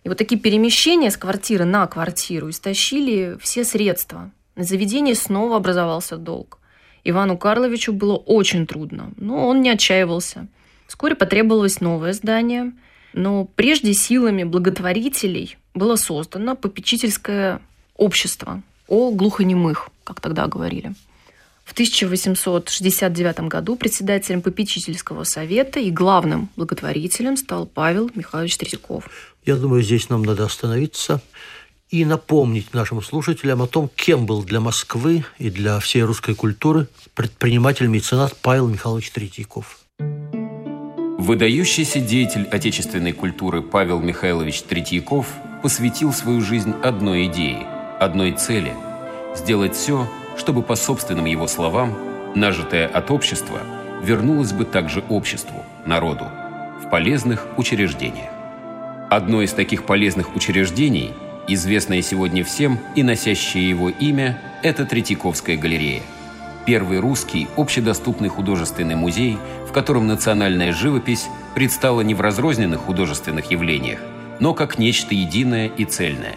И 0.04 0.08
вот 0.08 0.18
такие 0.18 0.40
перемещения 0.40 1.10
с 1.10 1.16
квартиры 1.16 1.64
на 1.64 1.86
квартиру 1.86 2.50
истощили 2.50 3.36
все 3.40 3.64
средства. 3.64 4.30
На 4.56 4.64
заведении 4.64 5.14
снова 5.14 5.56
образовался 5.56 6.16
долг. 6.16 6.58
Ивану 7.04 7.36
Карловичу 7.36 7.92
было 7.92 8.16
очень 8.16 8.66
трудно, 8.66 9.12
но 9.16 9.48
он 9.48 9.62
не 9.62 9.70
отчаивался. 9.70 10.46
Вскоре 10.86 11.14
потребовалось 11.14 11.80
новое 11.80 12.12
здание, 12.12 12.72
но 13.12 13.44
прежде 13.44 13.94
силами 13.94 14.44
благотворителей 14.44 15.56
было 15.74 15.96
создано 15.96 16.54
попечительское 16.54 17.60
общество 17.96 18.62
о 18.88 19.10
глухонемых, 19.10 19.88
как 20.04 20.20
тогда 20.20 20.46
говорили. 20.46 20.94
В 21.64 21.72
1869 21.72 23.48
году 23.48 23.76
председателем 23.76 24.42
попечительского 24.42 25.24
совета 25.24 25.80
и 25.80 25.90
главным 25.90 26.48
благотворителем 26.56 27.36
стал 27.36 27.66
Павел 27.66 28.10
Михайлович 28.14 28.58
Третьяков. 28.58 29.31
Я 29.44 29.56
думаю, 29.56 29.82
здесь 29.82 30.08
нам 30.08 30.22
надо 30.22 30.44
остановиться 30.44 31.20
и 31.90 32.04
напомнить 32.04 32.72
нашим 32.72 33.02
слушателям 33.02 33.60
о 33.60 33.66
том, 33.66 33.90
кем 33.94 34.24
был 34.24 34.44
для 34.44 34.60
Москвы 34.60 35.24
и 35.38 35.50
для 35.50 35.80
всей 35.80 36.02
русской 36.02 36.34
культуры 36.34 36.86
предприниматель-меценат 37.14 38.36
Павел 38.40 38.68
Михайлович 38.68 39.10
Третьяков. 39.10 39.80
Выдающийся 41.18 42.00
деятель 42.00 42.44
отечественной 42.44 43.12
культуры 43.12 43.62
Павел 43.62 44.00
Михайлович 44.00 44.62
Третьяков 44.62 45.26
посвятил 45.62 46.12
свою 46.12 46.40
жизнь 46.40 46.72
одной 46.82 47.26
идее, 47.26 47.66
одной 48.00 48.32
цели– 48.32 48.74
сделать 49.36 49.74
все, 49.74 50.08
чтобы, 50.36 50.62
по 50.62 50.76
собственным 50.76 51.26
его 51.26 51.46
словам, 51.46 51.96
нажитое 52.34 52.86
от 52.86 53.10
общества 53.10 53.60
вернулось 54.02 54.52
бы 54.52 54.64
также 54.64 55.04
обществу, 55.08 55.64
народу, 55.86 56.26
в 56.84 56.90
полезных 56.90 57.46
учреждениях. 57.56 58.31
Одно 59.12 59.42
из 59.42 59.52
таких 59.52 59.84
полезных 59.84 60.34
учреждений, 60.34 61.12
известное 61.46 62.00
сегодня 62.00 62.42
всем 62.44 62.78
и 62.94 63.02
носящее 63.02 63.68
его 63.68 63.90
имя, 63.90 64.40
это 64.62 64.86
Третьяковская 64.86 65.58
галерея. 65.58 66.00
Первый 66.64 66.98
русский 66.98 67.46
общедоступный 67.58 68.30
художественный 68.30 68.94
музей, 68.94 69.36
в 69.68 69.72
котором 69.72 70.06
национальная 70.06 70.72
живопись 70.72 71.26
предстала 71.54 72.00
не 72.00 72.14
в 72.14 72.22
разрозненных 72.22 72.80
художественных 72.80 73.50
явлениях, 73.50 73.98
но 74.40 74.54
как 74.54 74.78
нечто 74.78 75.14
единое 75.14 75.66
и 75.66 75.84
цельное. 75.84 76.36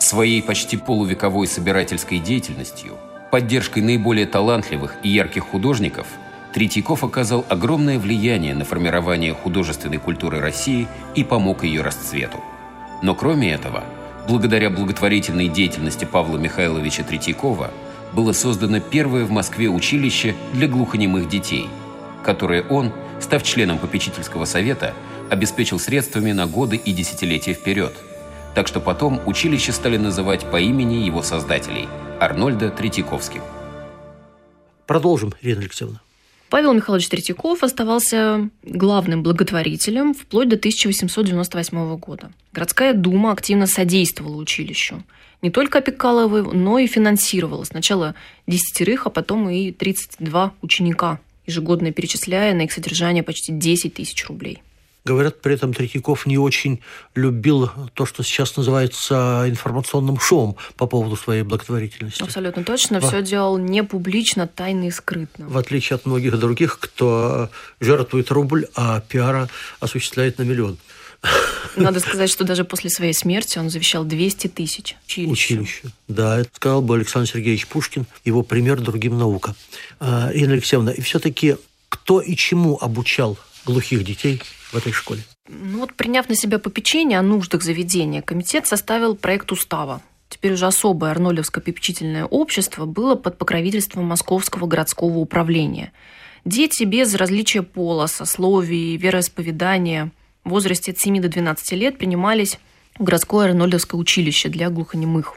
Своей 0.00 0.42
почти 0.42 0.76
полувековой 0.76 1.46
собирательской 1.46 2.18
деятельностью, 2.18 2.94
поддержкой 3.30 3.84
наиболее 3.84 4.26
талантливых 4.26 4.96
и 5.04 5.08
ярких 5.08 5.44
художников– 5.44 6.08
Третьяков 6.52 7.04
оказал 7.04 7.44
огромное 7.48 7.98
влияние 7.98 8.54
на 8.54 8.64
формирование 8.64 9.34
художественной 9.34 9.98
культуры 9.98 10.40
России 10.40 10.88
и 11.14 11.22
помог 11.22 11.64
ее 11.64 11.82
расцвету. 11.82 12.38
Но 13.02 13.14
кроме 13.14 13.52
этого, 13.52 13.84
благодаря 14.26 14.70
благотворительной 14.70 15.48
деятельности 15.48 16.04
Павла 16.04 16.38
Михайловича 16.38 17.04
Третьякова 17.04 17.70
было 18.12 18.32
создано 18.32 18.80
первое 18.80 19.24
в 19.24 19.30
Москве 19.30 19.68
училище 19.68 20.34
для 20.52 20.68
глухонемых 20.68 21.28
детей, 21.28 21.68
которое 22.24 22.62
он, 22.62 22.92
став 23.20 23.42
членом 23.42 23.78
попечительского 23.78 24.46
совета, 24.46 24.94
обеспечил 25.30 25.78
средствами 25.78 26.32
на 26.32 26.46
годы 26.46 26.76
и 26.76 26.92
десятилетия 26.92 27.52
вперед. 27.52 27.92
Так 28.54 28.66
что 28.66 28.80
потом 28.80 29.20
училище 29.26 29.72
стали 29.72 29.98
называть 29.98 30.50
по 30.50 30.58
имени 30.58 30.94
его 30.94 31.22
создателей– 31.22 31.88
Арнольда 32.20 32.70
Третьяковским. 32.70 33.42
Продолжим, 34.86 35.34
Ирина 35.42 35.60
Алексеевна. 35.60 36.00
Павел 36.50 36.72
Михайлович 36.72 37.08
Третьяков 37.08 37.62
оставался 37.62 38.48
главным 38.62 39.22
благотворителем 39.22 40.14
вплоть 40.14 40.48
до 40.48 40.56
1898 40.56 41.96
года. 41.96 42.32
Городская 42.52 42.94
дума 42.94 43.32
активно 43.32 43.66
содействовала 43.66 44.36
училищу. 44.36 45.02
Не 45.42 45.50
только 45.50 45.78
опекала 45.78 46.22
его, 46.22 46.52
но 46.52 46.78
и 46.78 46.86
финансировала. 46.86 47.64
Сначала 47.64 48.14
десятерых, 48.46 49.06
а 49.06 49.10
потом 49.10 49.48
и 49.50 49.72
32 49.72 50.54
ученика, 50.62 51.20
ежегодно 51.46 51.92
перечисляя 51.92 52.54
на 52.54 52.62
их 52.62 52.72
содержание 52.72 53.22
почти 53.22 53.52
10 53.52 53.94
тысяч 53.94 54.26
рублей. 54.26 54.62
Говорят, 55.08 55.40
при 55.40 55.54
этом 55.54 55.72
Третьяков 55.72 56.26
не 56.26 56.36
очень 56.36 56.82
любил 57.14 57.70
то, 57.94 58.04
что 58.04 58.22
сейчас 58.22 58.58
называется 58.58 59.46
информационным 59.48 60.20
шоу 60.20 60.58
по 60.76 60.86
поводу 60.86 61.16
своей 61.16 61.44
благотворительности. 61.44 62.22
Абсолютно 62.22 62.62
точно. 62.62 63.00
Во... 63.00 63.08
Все 63.08 63.22
делал 63.22 63.56
не 63.56 63.82
публично, 63.82 64.46
тайно 64.46 64.88
и 64.88 64.90
скрытно. 64.90 65.48
В 65.48 65.56
отличие 65.56 65.94
от 65.94 66.04
многих 66.04 66.38
других, 66.38 66.78
кто 66.78 67.48
жертвует 67.80 68.30
рубль, 68.30 68.66
а 68.74 69.00
пиара 69.00 69.48
осуществляет 69.80 70.36
на 70.36 70.42
миллион. 70.42 70.76
Надо 71.74 72.00
сказать, 72.00 72.28
что 72.28 72.44
даже 72.44 72.64
после 72.64 72.90
своей 72.90 73.14
смерти 73.14 73.58
он 73.58 73.70
завещал 73.70 74.04
200 74.04 74.48
тысяч 74.48 74.94
училищу. 75.06 75.32
Училище. 75.32 75.82
Да, 76.06 76.40
это 76.40 76.50
сказал 76.52 76.82
бы 76.82 76.96
Александр 76.96 77.30
Сергеевич 77.30 77.66
Пушкин, 77.66 78.04
его 78.26 78.42
пример 78.42 78.78
другим 78.82 79.16
наука. 79.16 79.54
А, 80.00 80.30
Ирина 80.34 80.52
Алексеевна, 80.52 80.92
и 80.92 81.00
все-таки 81.00 81.56
кто 81.88 82.20
и 82.20 82.36
чему 82.36 82.76
обучал 82.78 83.38
глухих 83.64 84.04
детей 84.04 84.42
в 84.72 84.76
этой 84.76 84.92
школе? 84.92 85.22
Ну 85.48 85.80
вот, 85.80 85.94
приняв 85.94 86.28
на 86.28 86.34
себя 86.34 86.58
попечение 86.58 87.18
о 87.18 87.22
нуждах 87.22 87.62
заведения, 87.62 88.22
комитет 88.22 88.66
составил 88.66 89.16
проект 89.16 89.50
устава. 89.52 90.02
Теперь 90.28 90.52
уже 90.52 90.66
особое 90.66 91.10
Арнольевское 91.10 91.62
попечительное 91.62 92.26
общество 92.26 92.84
было 92.84 93.14
под 93.14 93.38
покровительством 93.38 94.04
Московского 94.04 94.66
городского 94.66 95.18
управления. 95.18 95.92
Дети 96.44 96.84
без 96.84 97.14
различия 97.14 97.62
пола, 97.62 98.06
сословий, 98.06 98.96
вероисповедания 98.96 100.12
в 100.44 100.50
возрасте 100.50 100.92
от 100.92 100.98
7 100.98 101.20
до 101.20 101.28
12 101.28 101.72
лет 101.72 101.98
принимались 101.98 102.58
в 102.98 103.04
городское 103.04 103.48
Арнольдовское 103.48 103.98
училище 103.98 104.48
для 104.48 104.70
глухонемых. 104.70 105.36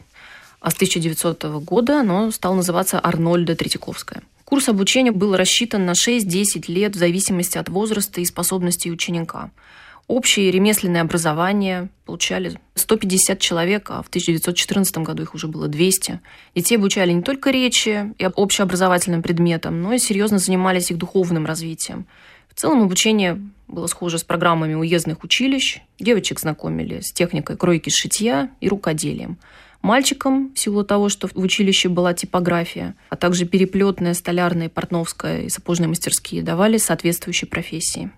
А 0.60 0.70
с 0.70 0.74
1900 0.74 1.44
года 1.64 2.00
оно 2.00 2.30
стало 2.30 2.56
называться 2.56 3.00
Арнольда 3.00 3.56
Третьяковское. 3.56 4.22
Курс 4.52 4.68
обучения 4.68 5.12
был 5.12 5.34
рассчитан 5.34 5.86
на 5.86 5.92
6-10 5.92 6.70
лет 6.70 6.94
в 6.94 6.98
зависимости 6.98 7.56
от 7.56 7.70
возраста 7.70 8.20
и 8.20 8.26
способностей 8.26 8.92
ученика. 8.92 9.50
Общее 10.08 10.50
ремесленное 10.50 11.00
образование 11.00 11.88
получали 12.04 12.60
150 12.74 13.38
человек, 13.38 13.88
а 13.88 14.02
в 14.02 14.08
1914 14.08 14.98
году 14.98 15.22
их 15.22 15.34
уже 15.34 15.48
было 15.48 15.68
200. 15.68 16.20
Детей 16.54 16.76
обучали 16.76 17.12
не 17.12 17.22
только 17.22 17.50
речи 17.50 18.12
и 18.18 18.26
общеобразовательным 18.26 19.22
предметам, 19.22 19.80
но 19.80 19.94
и 19.94 19.98
серьезно 19.98 20.36
занимались 20.36 20.90
их 20.90 20.98
духовным 20.98 21.46
развитием. 21.46 22.04
В 22.54 22.60
целом 22.60 22.82
обучение 22.82 23.40
было 23.68 23.86
схоже 23.86 24.18
с 24.18 24.22
программами 24.22 24.74
уездных 24.74 25.24
училищ. 25.24 25.80
Девочек 25.98 26.38
знакомили 26.38 27.00
с 27.00 27.10
техникой 27.10 27.56
кройки 27.56 27.88
шитья 27.88 28.50
и 28.60 28.68
рукоделием. 28.68 29.38
Мальчикам, 29.82 30.52
в 30.54 30.58
силу 30.58 30.84
того, 30.84 31.08
что 31.08 31.26
в 31.26 31.36
училище 31.36 31.88
была 31.88 32.14
типография, 32.14 32.94
а 33.10 33.16
также 33.16 33.44
переплетная, 33.44 34.14
столярная, 34.14 34.68
портновская 34.68 35.42
и 35.42 35.48
сапожные 35.48 35.88
мастерские, 35.88 36.42
давали 36.42 36.78
соответствующие 36.78 37.48
профессии. 37.48 38.10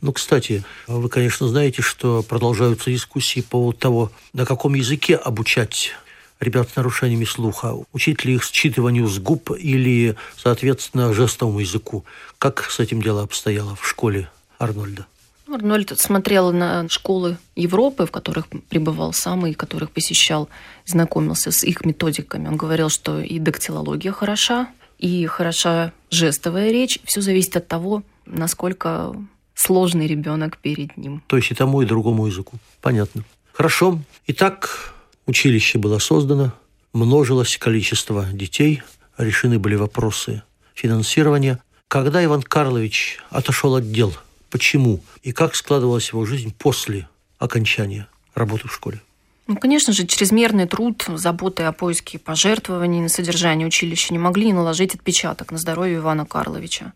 Ну, 0.00 0.12
кстати, 0.12 0.64
вы, 0.86 1.08
конечно, 1.08 1.48
знаете, 1.48 1.82
что 1.82 2.22
продолжаются 2.22 2.90
дискуссии 2.90 3.40
по 3.40 3.50
поводу 3.50 3.78
того, 3.78 4.12
на 4.32 4.46
каком 4.46 4.74
языке 4.74 5.16
обучать 5.16 5.92
ребят 6.40 6.70
с 6.70 6.76
нарушениями 6.76 7.24
слуха, 7.24 7.74
учить 7.92 8.24
ли 8.24 8.34
их 8.34 8.42
считыванию 8.42 9.06
с 9.06 9.18
губ 9.18 9.52
или, 9.52 10.16
соответственно, 10.36 11.12
жестовому 11.12 11.60
языку. 11.60 12.04
Как 12.38 12.68
с 12.70 12.80
этим 12.80 13.00
дело 13.00 13.22
обстояло 13.22 13.76
в 13.76 13.86
школе 13.88 14.28
Арнольда? 14.58 15.06
Арнольд 15.54 15.98
смотрел 15.98 16.52
на 16.52 16.88
школы 16.88 17.36
Европы, 17.56 18.06
в 18.06 18.10
которых 18.10 18.46
пребывал 18.68 19.12
сам 19.12 19.46
и 19.46 19.52
которых 19.52 19.90
посещал, 19.90 20.48
знакомился 20.86 21.50
с 21.50 21.64
их 21.64 21.84
методиками. 21.84 22.48
Он 22.48 22.56
говорил, 22.56 22.88
что 22.88 23.20
и 23.20 23.38
дактилология 23.38 24.12
хороша, 24.12 24.68
и 24.98 25.26
хороша 25.26 25.92
жестовая 26.10 26.70
речь. 26.70 26.98
Все 27.04 27.20
зависит 27.20 27.56
от 27.56 27.68
того, 27.68 28.02
насколько 28.26 29.14
сложный 29.54 30.06
ребенок 30.06 30.58
перед 30.58 30.96
ним. 30.96 31.22
То 31.26 31.36
есть 31.36 31.50
и 31.50 31.54
тому, 31.54 31.82
и 31.82 31.86
другому 31.86 32.26
языку. 32.26 32.56
Понятно. 32.80 33.24
Хорошо. 33.52 33.98
Итак, 34.26 34.94
училище 35.26 35.78
было 35.78 35.98
создано, 35.98 36.52
множилось 36.92 37.56
количество 37.58 38.24
детей, 38.32 38.82
решены 39.18 39.58
были 39.58 39.74
вопросы 39.74 40.42
финансирования. 40.74 41.58
Когда 41.88 42.24
Иван 42.24 42.42
Карлович 42.42 43.18
отошел 43.30 43.74
от 43.76 43.92
дел– 43.92 44.14
почему 44.52 45.00
и 45.22 45.32
как 45.32 45.56
складывалась 45.56 46.10
его 46.10 46.24
жизнь 46.26 46.54
после 46.56 47.08
окончания 47.38 48.06
работы 48.34 48.68
в 48.68 48.74
школе? 48.74 49.00
Ну, 49.48 49.56
конечно 49.56 49.92
же, 49.92 50.06
чрезмерный 50.06 50.66
труд, 50.66 51.04
заботы 51.08 51.64
о 51.64 51.72
поиске 51.72 52.18
пожертвований 52.18 53.00
на 53.00 53.08
содержание 53.08 53.66
училища 53.66 54.12
не 54.12 54.18
могли 54.18 54.46
не 54.46 54.52
наложить 54.52 54.94
отпечаток 54.94 55.50
на 55.50 55.58
здоровье 55.58 55.96
Ивана 55.96 56.26
Карловича. 56.26 56.92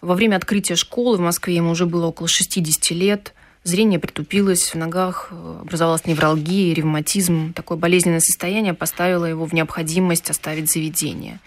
Во 0.00 0.14
время 0.14 0.36
открытия 0.36 0.74
школы 0.76 1.18
в 1.18 1.20
Москве 1.20 1.54
ему 1.54 1.70
уже 1.70 1.86
было 1.86 2.06
около 2.06 2.26
60 2.26 2.90
лет. 2.90 3.34
Зрение 3.62 3.98
притупилось, 3.98 4.74
в 4.74 4.74
ногах 4.74 5.30
образовалась 5.60 6.04
невралгия, 6.06 6.74
ревматизм. 6.74 7.52
Такое 7.52 7.78
болезненное 7.78 8.20
состояние 8.20 8.74
поставило 8.74 9.24
его 9.24 9.44
в 9.44 9.52
необходимость 9.52 10.28
оставить 10.30 10.70
заведение. 10.70 11.38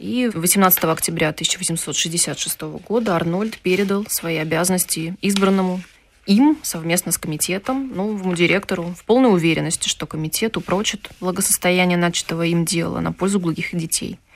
И 0.00 0.30
18 0.32 0.82
октября 0.84 1.28
1866 1.28 2.62
года 2.88 3.14
Арнольд 3.14 3.58
передал 3.58 4.06
свои 4.08 4.38
обязанности 4.38 5.14
избранному 5.20 5.82
им 6.24 6.58
совместно 6.62 7.12
с 7.12 7.18
комитетом, 7.18 7.94
новому 7.94 8.34
директору, 8.34 8.94
в 8.96 9.04
полной 9.04 9.30
уверенности, 9.30 9.88
что 9.88 10.06
комитет 10.06 10.56
упрочит 10.56 11.10
благосостояние 11.20 11.98
начатого 11.98 12.46
им 12.46 12.64
дела 12.64 13.00
на 13.00 13.12
пользу 13.12 13.38
глухих 13.38 13.76
детей– 13.76 14.18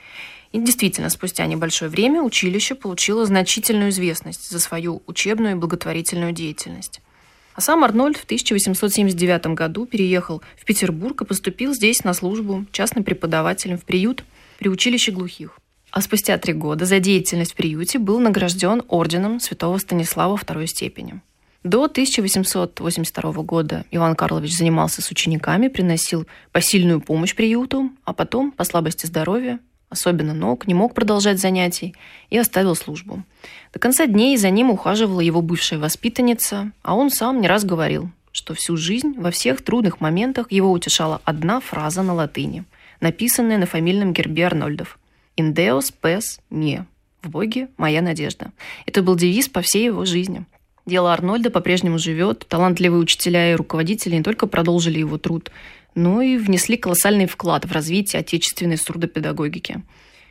и 0.51 0.59
действительно, 0.59 1.09
спустя 1.09 1.45
небольшое 1.47 1.91
время 1.91 2.21
училище 2.21 2.75
получило 2.75 3.25
значительную 3.25 3.89
известность 3.89 4.49
за 4.49 4.59
свою 4.59 5.03
учебную 5.05 5.51
и 5.51 5.59
благотворительную 5.59 6.31
деятельность. 6.31 7.01
А 7.55 7.61
сам 7.61 7.83
Арнольд 7.83 8.15
в 8.15 8.23
1879 8.23 9.47
году 9.47 9.85
переехал 9.85 10.41
в 10.57 10.63
Петербург 10.63 11.21
и 11.21 11.25
поступил 11.25 11.73
здесь 11.73 12.05
на 12.05 12.13
службу 12.13 12.65
частным 12.71 13.03
преподавателем 13.03 13.77
в 13.77 13.83
приют 13.83 14.23
при 14.57 14.69
училище 14.69 15.11
глухих. 15.11 15.59
А 15.91 16.01
спустя 16.01 16.37
три 16.37 16.53
года 16.53 16.85
за 16.85 16.99
деятельность 16.99 17.53
в 17.53 17.55
приюте 17.55 17.99
был 17.99 18.19
награжден 18.19 18.83
орденом 18.87 19.39
святого 19.39 19.77
Станислава 19.77 20.35
второй 20.35 20.67
степени. 20.67 21.21
До 21.63 21.85
1882 21.85 23.31
года 23.41 23.85
Иван 23.89 24.15
Карлович 24.15 24.55
занимался 24.55 25.01
с 25.01 25.09
учениками, 25.09 25.67
приносил 25.67 26.27
посильную 26.51 27.01
помощь 27.01 27.33
приюту, 27.33 27.89
а 28.03 28.13
потом, 28.13 28.51
по 28.51 28.63
слабости 28.65 29.07
здоровья, 29.07 29.59
особенно 29.89 30.33
ног, 30.33 30.67
не 30.67 30.73
мог 30.73 30.93
продолжать 30.93 31.39
занятий 31.39 31.95
и 32.29 32.37
оставил 32.37 32.75
службу. 32.75 33.23
До 33.73 33.79
конца 33.79 34.05
дней 34.05 34.37
за 34.37 34.49
ним 34.49 34.69
ухаживала 34.69 35.21
его 35.21 35.41
бывшая 35.41 35.79
воспитанница, 35.79 36.71
а 36.83 36.95
он 36.95 37.09
сам 37.09 37.41
не 37.41 37.47
раз 37.47 37.65
говорил, 37.65 38.11
что 38.31 38.53
всю 38.53 38.77
жизнь 38.77 39.15
во 39.17 39.31
всех 39.31 39.63
трудных 39.63 40.01
моментах 40.01 40.51
его 40.51 40.71
утешала 40.71 41.21
одна 41.23 41.61
фраза 41.61 42.03
на 42.03 42.13
латыни, 42.13 42.65
написанная 43.05 43.59
на 43.59 43.67
фамильном 43.67 44.13
гербе 44.13 44.47
Арнольдов 44.47 44.97
«In 45.37 45.53
Deus 45.53 45.93
pes 46.01 46.39
me»– 46.49 46.85
«В 47.21 47.29
Боге 47.29 47.67
моя 47.77 48.01
надежда». 48.01 48.51
Это 48.87 49.03
был 49.03 49.15
девиз 49.15 49.47
по 49.47 49.61
всей 49.61 49.85
его 49.85 50.05
жизни. 50.05 50.45
Дело 50.87 51.13
Арнольда 51.13 51.51
по-прежнему 51.51 51.99
живет. 51.99 52.47
Талантливые 52.49 52.99
учителя 52.99 53.51
и 53.51 53.55
руководители 53.55 54.15
не 54.15 54.23
только 54.23 54.47
продолжили 54.47 54.97
его 54.97 55.19
труд, 55.19 55.51
но 55.93 56.23
и 56.23 56.37
внесли 56.37 56.77
колоссальный 56.77 57.27
вклад 57.27 57.65
в 57.65 57.71
развитие 57.71 58.21
отечественной 58.21 58.77
сурдопедагогики. 58.77 59.83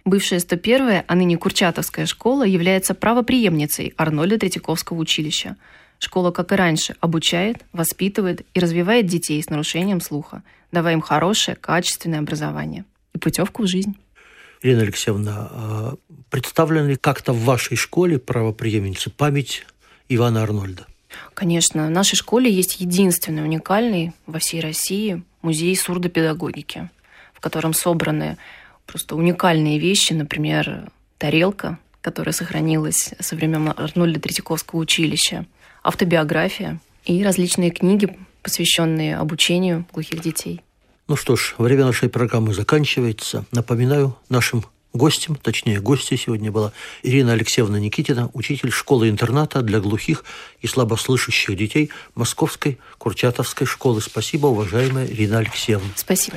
Бывшая 0.04 0.40
101-я, 0.40 1.04
а 1.06 1.14
ныне 1.14 1.38
Курчатовская 1.38 2.06
школа 2.06 2.42
является 2.42 2.94
правоприемницей 2.94 3.94
Арнольда 3.96 4.36
Третьяковского 4.36 4.98
училища. 4.98 5.54
Школа, 5.98 6.30
как 6.30 6.52
и 6.52 6.56
раньше, 6.56 6.96
обучает, 7.00 7.64
воспитывает 7.72 8.46
и 8.54 8.60
развивает 8.60 9.06
детей 9.06 9.42
с 9.42 9.48
нарушением 9.48 10.00
слуха, 10.00 10.42
давая 10.72 10.94
им 10.94 11.00
хорошее, 11.00 11.56
качественное 11.56 12.18
образование 12.18 12.84
и 13.14 13.18
путевку 13.18 13.62
в 13.62 13.66
жизнь. 13.66 13.96
Ирина 14.62 14.82
Алексеевна, 14.82 15.48
а 15.50 15.94
представлена 16.30 16.88
ли 16.88 16.96
как-то 16.96 17.32
в 17.32 17.44
вашей 17.44 17.76
школе 17.76 18.18
правоприемницы 18.18 19.10
память 19.10 19.66
Ивана 20.08 20.42
Арнольда? 20.42 20.86
Конечно, 21.34 21.86
в 21.86 21.90
нашей 21.90 22.16
школе 22.16 22.50
есть 22.50 22.80
единственный 22.80 23.44
уникальный 23.44 24.12
во 24.26 24.38
всей 24.38 24.60
России 24.60 25.22
музей 25.42 25.76
сурдопедагогики, 25.76 26.90
в 27.34 27.40
котором 27.40 27.74
собраны 27.74 28.36
просто 28.86 29.16
уникальные 29.16 29.78
вещи, 29.78 30.12
например, 30.12 30.90
тарелка, 31.18 31.78
которая 32.00 32.32
сохранилась 32.32 33.14
со 33.18 33.36
времен 33.36 33.68
Арнольда 33.68 34.20
Третьяковского 34.20 34.80
училища, 34.80 35.46
автобиография 35.84 36.80
и 37.04 37.22
различные 37.22 37.70
книги, 37.70 38.18
посвященные 38.42 39.16
обучению 39.16 39.86
глухих 39.92 40.20
детей. 40.20 40.62
Ну 41.06 41.16
что 41.16 41.36
ж, 41.36 41.54
время 41.58 41.84
нашей 41.84 42.08
программы 42.08 42.54
заканчивается. 42.54 43.44
Напоминаю 43.52 44.16
нашим 44.28 44.64
Гостем, 44.94 45.34
точнее, 45.34 45.80
гостьей 45.80 46.16
сегодня 46.16 46.52
была 46.52 46.72
Ирина 47.02 47.32
Алексеевна 47.32 47.80
Никитина, 47.80 48.30
учитель 48.32 48.70
школы-интерната 48.70 49.60
для 49.62 49.80
глухих 49.80 50.24
и 50.60 50.68
слабослышащих 50.68 51.56
детей 51.56 51.90
Московской 52.14 52.78
Курчатовской 52.98 53.66
школы. 53.66 54.00
Спасибо, 54.00 54.46
уважаемая 54.46 55.08
Ирина 55.08 55.38
Алексеевна. 55.38 55.88
Спасибо. 55.96 56.36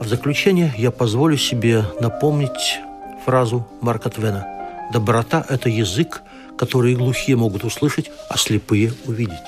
В 0.00 0.06
заключение 0.06 0.74
я 0.76 0.90
позволю 0.90 1.38
себе 1.38 1.82
напомнить 1.98 2.78
фразу 3.24 3.66
Марка 3.80 4.10
Твена. 4.10 4.46
«Доброта– 4.92 5.44
это 5.48 5.70
язык, 5.70 6.20
который 6.58 6.94
глухие 6.94 7.36
могут 7.36 7.64
услышать, 7.64 8.10
а 8.28 8.36
слепые– 8.36 8.92
увидеть». 9.06 9.38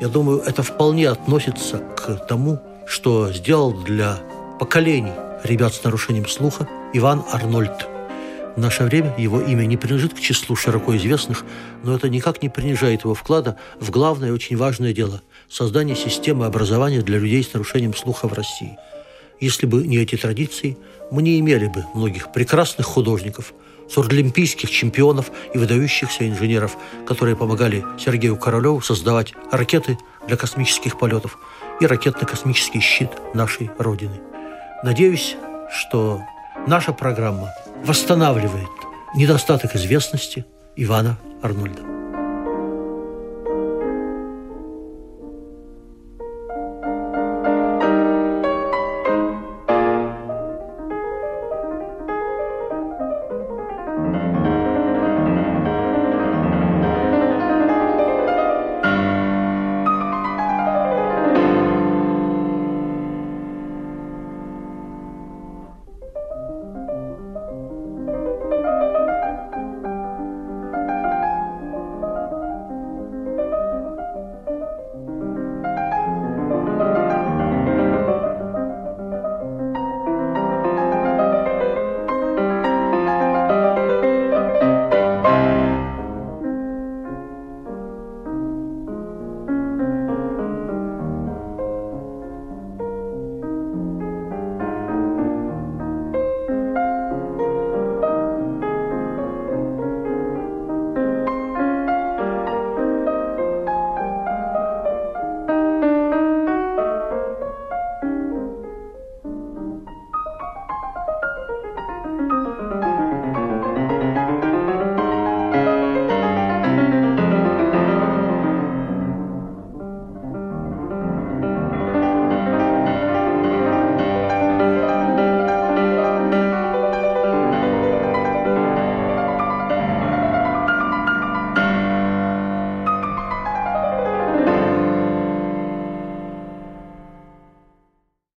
Я 0.00 0.08
думаю, 0.08 0.40
это 0.40 0.62
вполне 0.62 1.10
относится 1.10 1.78
к 1.78 2.26
тому, 2.26 2.58
что 2.86 3.30
сделал 3.32 3.72
для 3.72 4.18
поколений 4.58 5.12
ребят 5.44 5.74
с 5.74 5.84
нарушением 5.84 6.26
слуха 6.26 6.66
Иван 6.94 7.22
Арнольд. 7.30 7.86
В 8.56 8.58
наше 8.58 8.84
время 8.84 9.14
его 9.16 9.40
имя 9.40 9.64
не 9.64 9.76
принадлежит 9.76 10.14
к 10.14 10.20
числу 10.20 10.56
широко 10.56 10.96
известных, 10.96 11.44
но 11.84 11.94
это 11.94 12.08
никак 12.08 12.42
не 12.42 12.48
принижает 12.48 13.04
его 13.04 13.14
вклада 13.14 13.56
в 13.78 13.90
главное 13.90 14.30
и 14.30 14.32
очень 14.32 14.56
важное 14.56 14.92
дело– 14.92 15.22
создание 15.48 15.96
системы 15.96 16.46
образования 16.46 17.02
для 17.02 17.18
людей 17.18 17.44
с 17.44 17.52
нарушением 17.52 17.94
слуха 17.94 18.26
в 18.26 18.32
России. 18.32 18.76
Если 19.38 19.66
бы 19.66 19.86
не 19.86 19.98
эти 19.98 20.16
традиции, 20.16 20.76
мы 21.10 21.22
не 21.22 21.38
имели 21.38 21.68
бы 21.68 21.84
многих 21.94 22.32
прекрасных 22.32 22.86
художников, 22.86 23.54
сурдлимпийских 23.90 24.70
чемпионов 24.70 25.30
и 25.52 25.58
выдающихся 25.58 26.28
инженеров, 26.28 26.76
которые 27.06 27.36
помогали 27.36 27.84
Сергею 27.98 28.36
Королеву 28.36 28.80
создавать 28.80 29.34
ракеты 29.50 29.98
для 30.26 30.36
космических 30.36 30.98
полетов 30.98 31.38
и 31.80 31.86
ракетно-космический 31.86 32.80
щит 32.80 33.10
нашей 33.34 33.70
Родины. 33.78 34.20
Надеюсь, 34.82 35.36
что 35.72 36.20
наша 36.66 36.92
программа 36.92 37.50
восстанавливает 37.84 38.68
недостаток 39.14 39.74
известности 39.74 40.44
Ивана 40.76 41.18
Арнольда. 41.42 41.99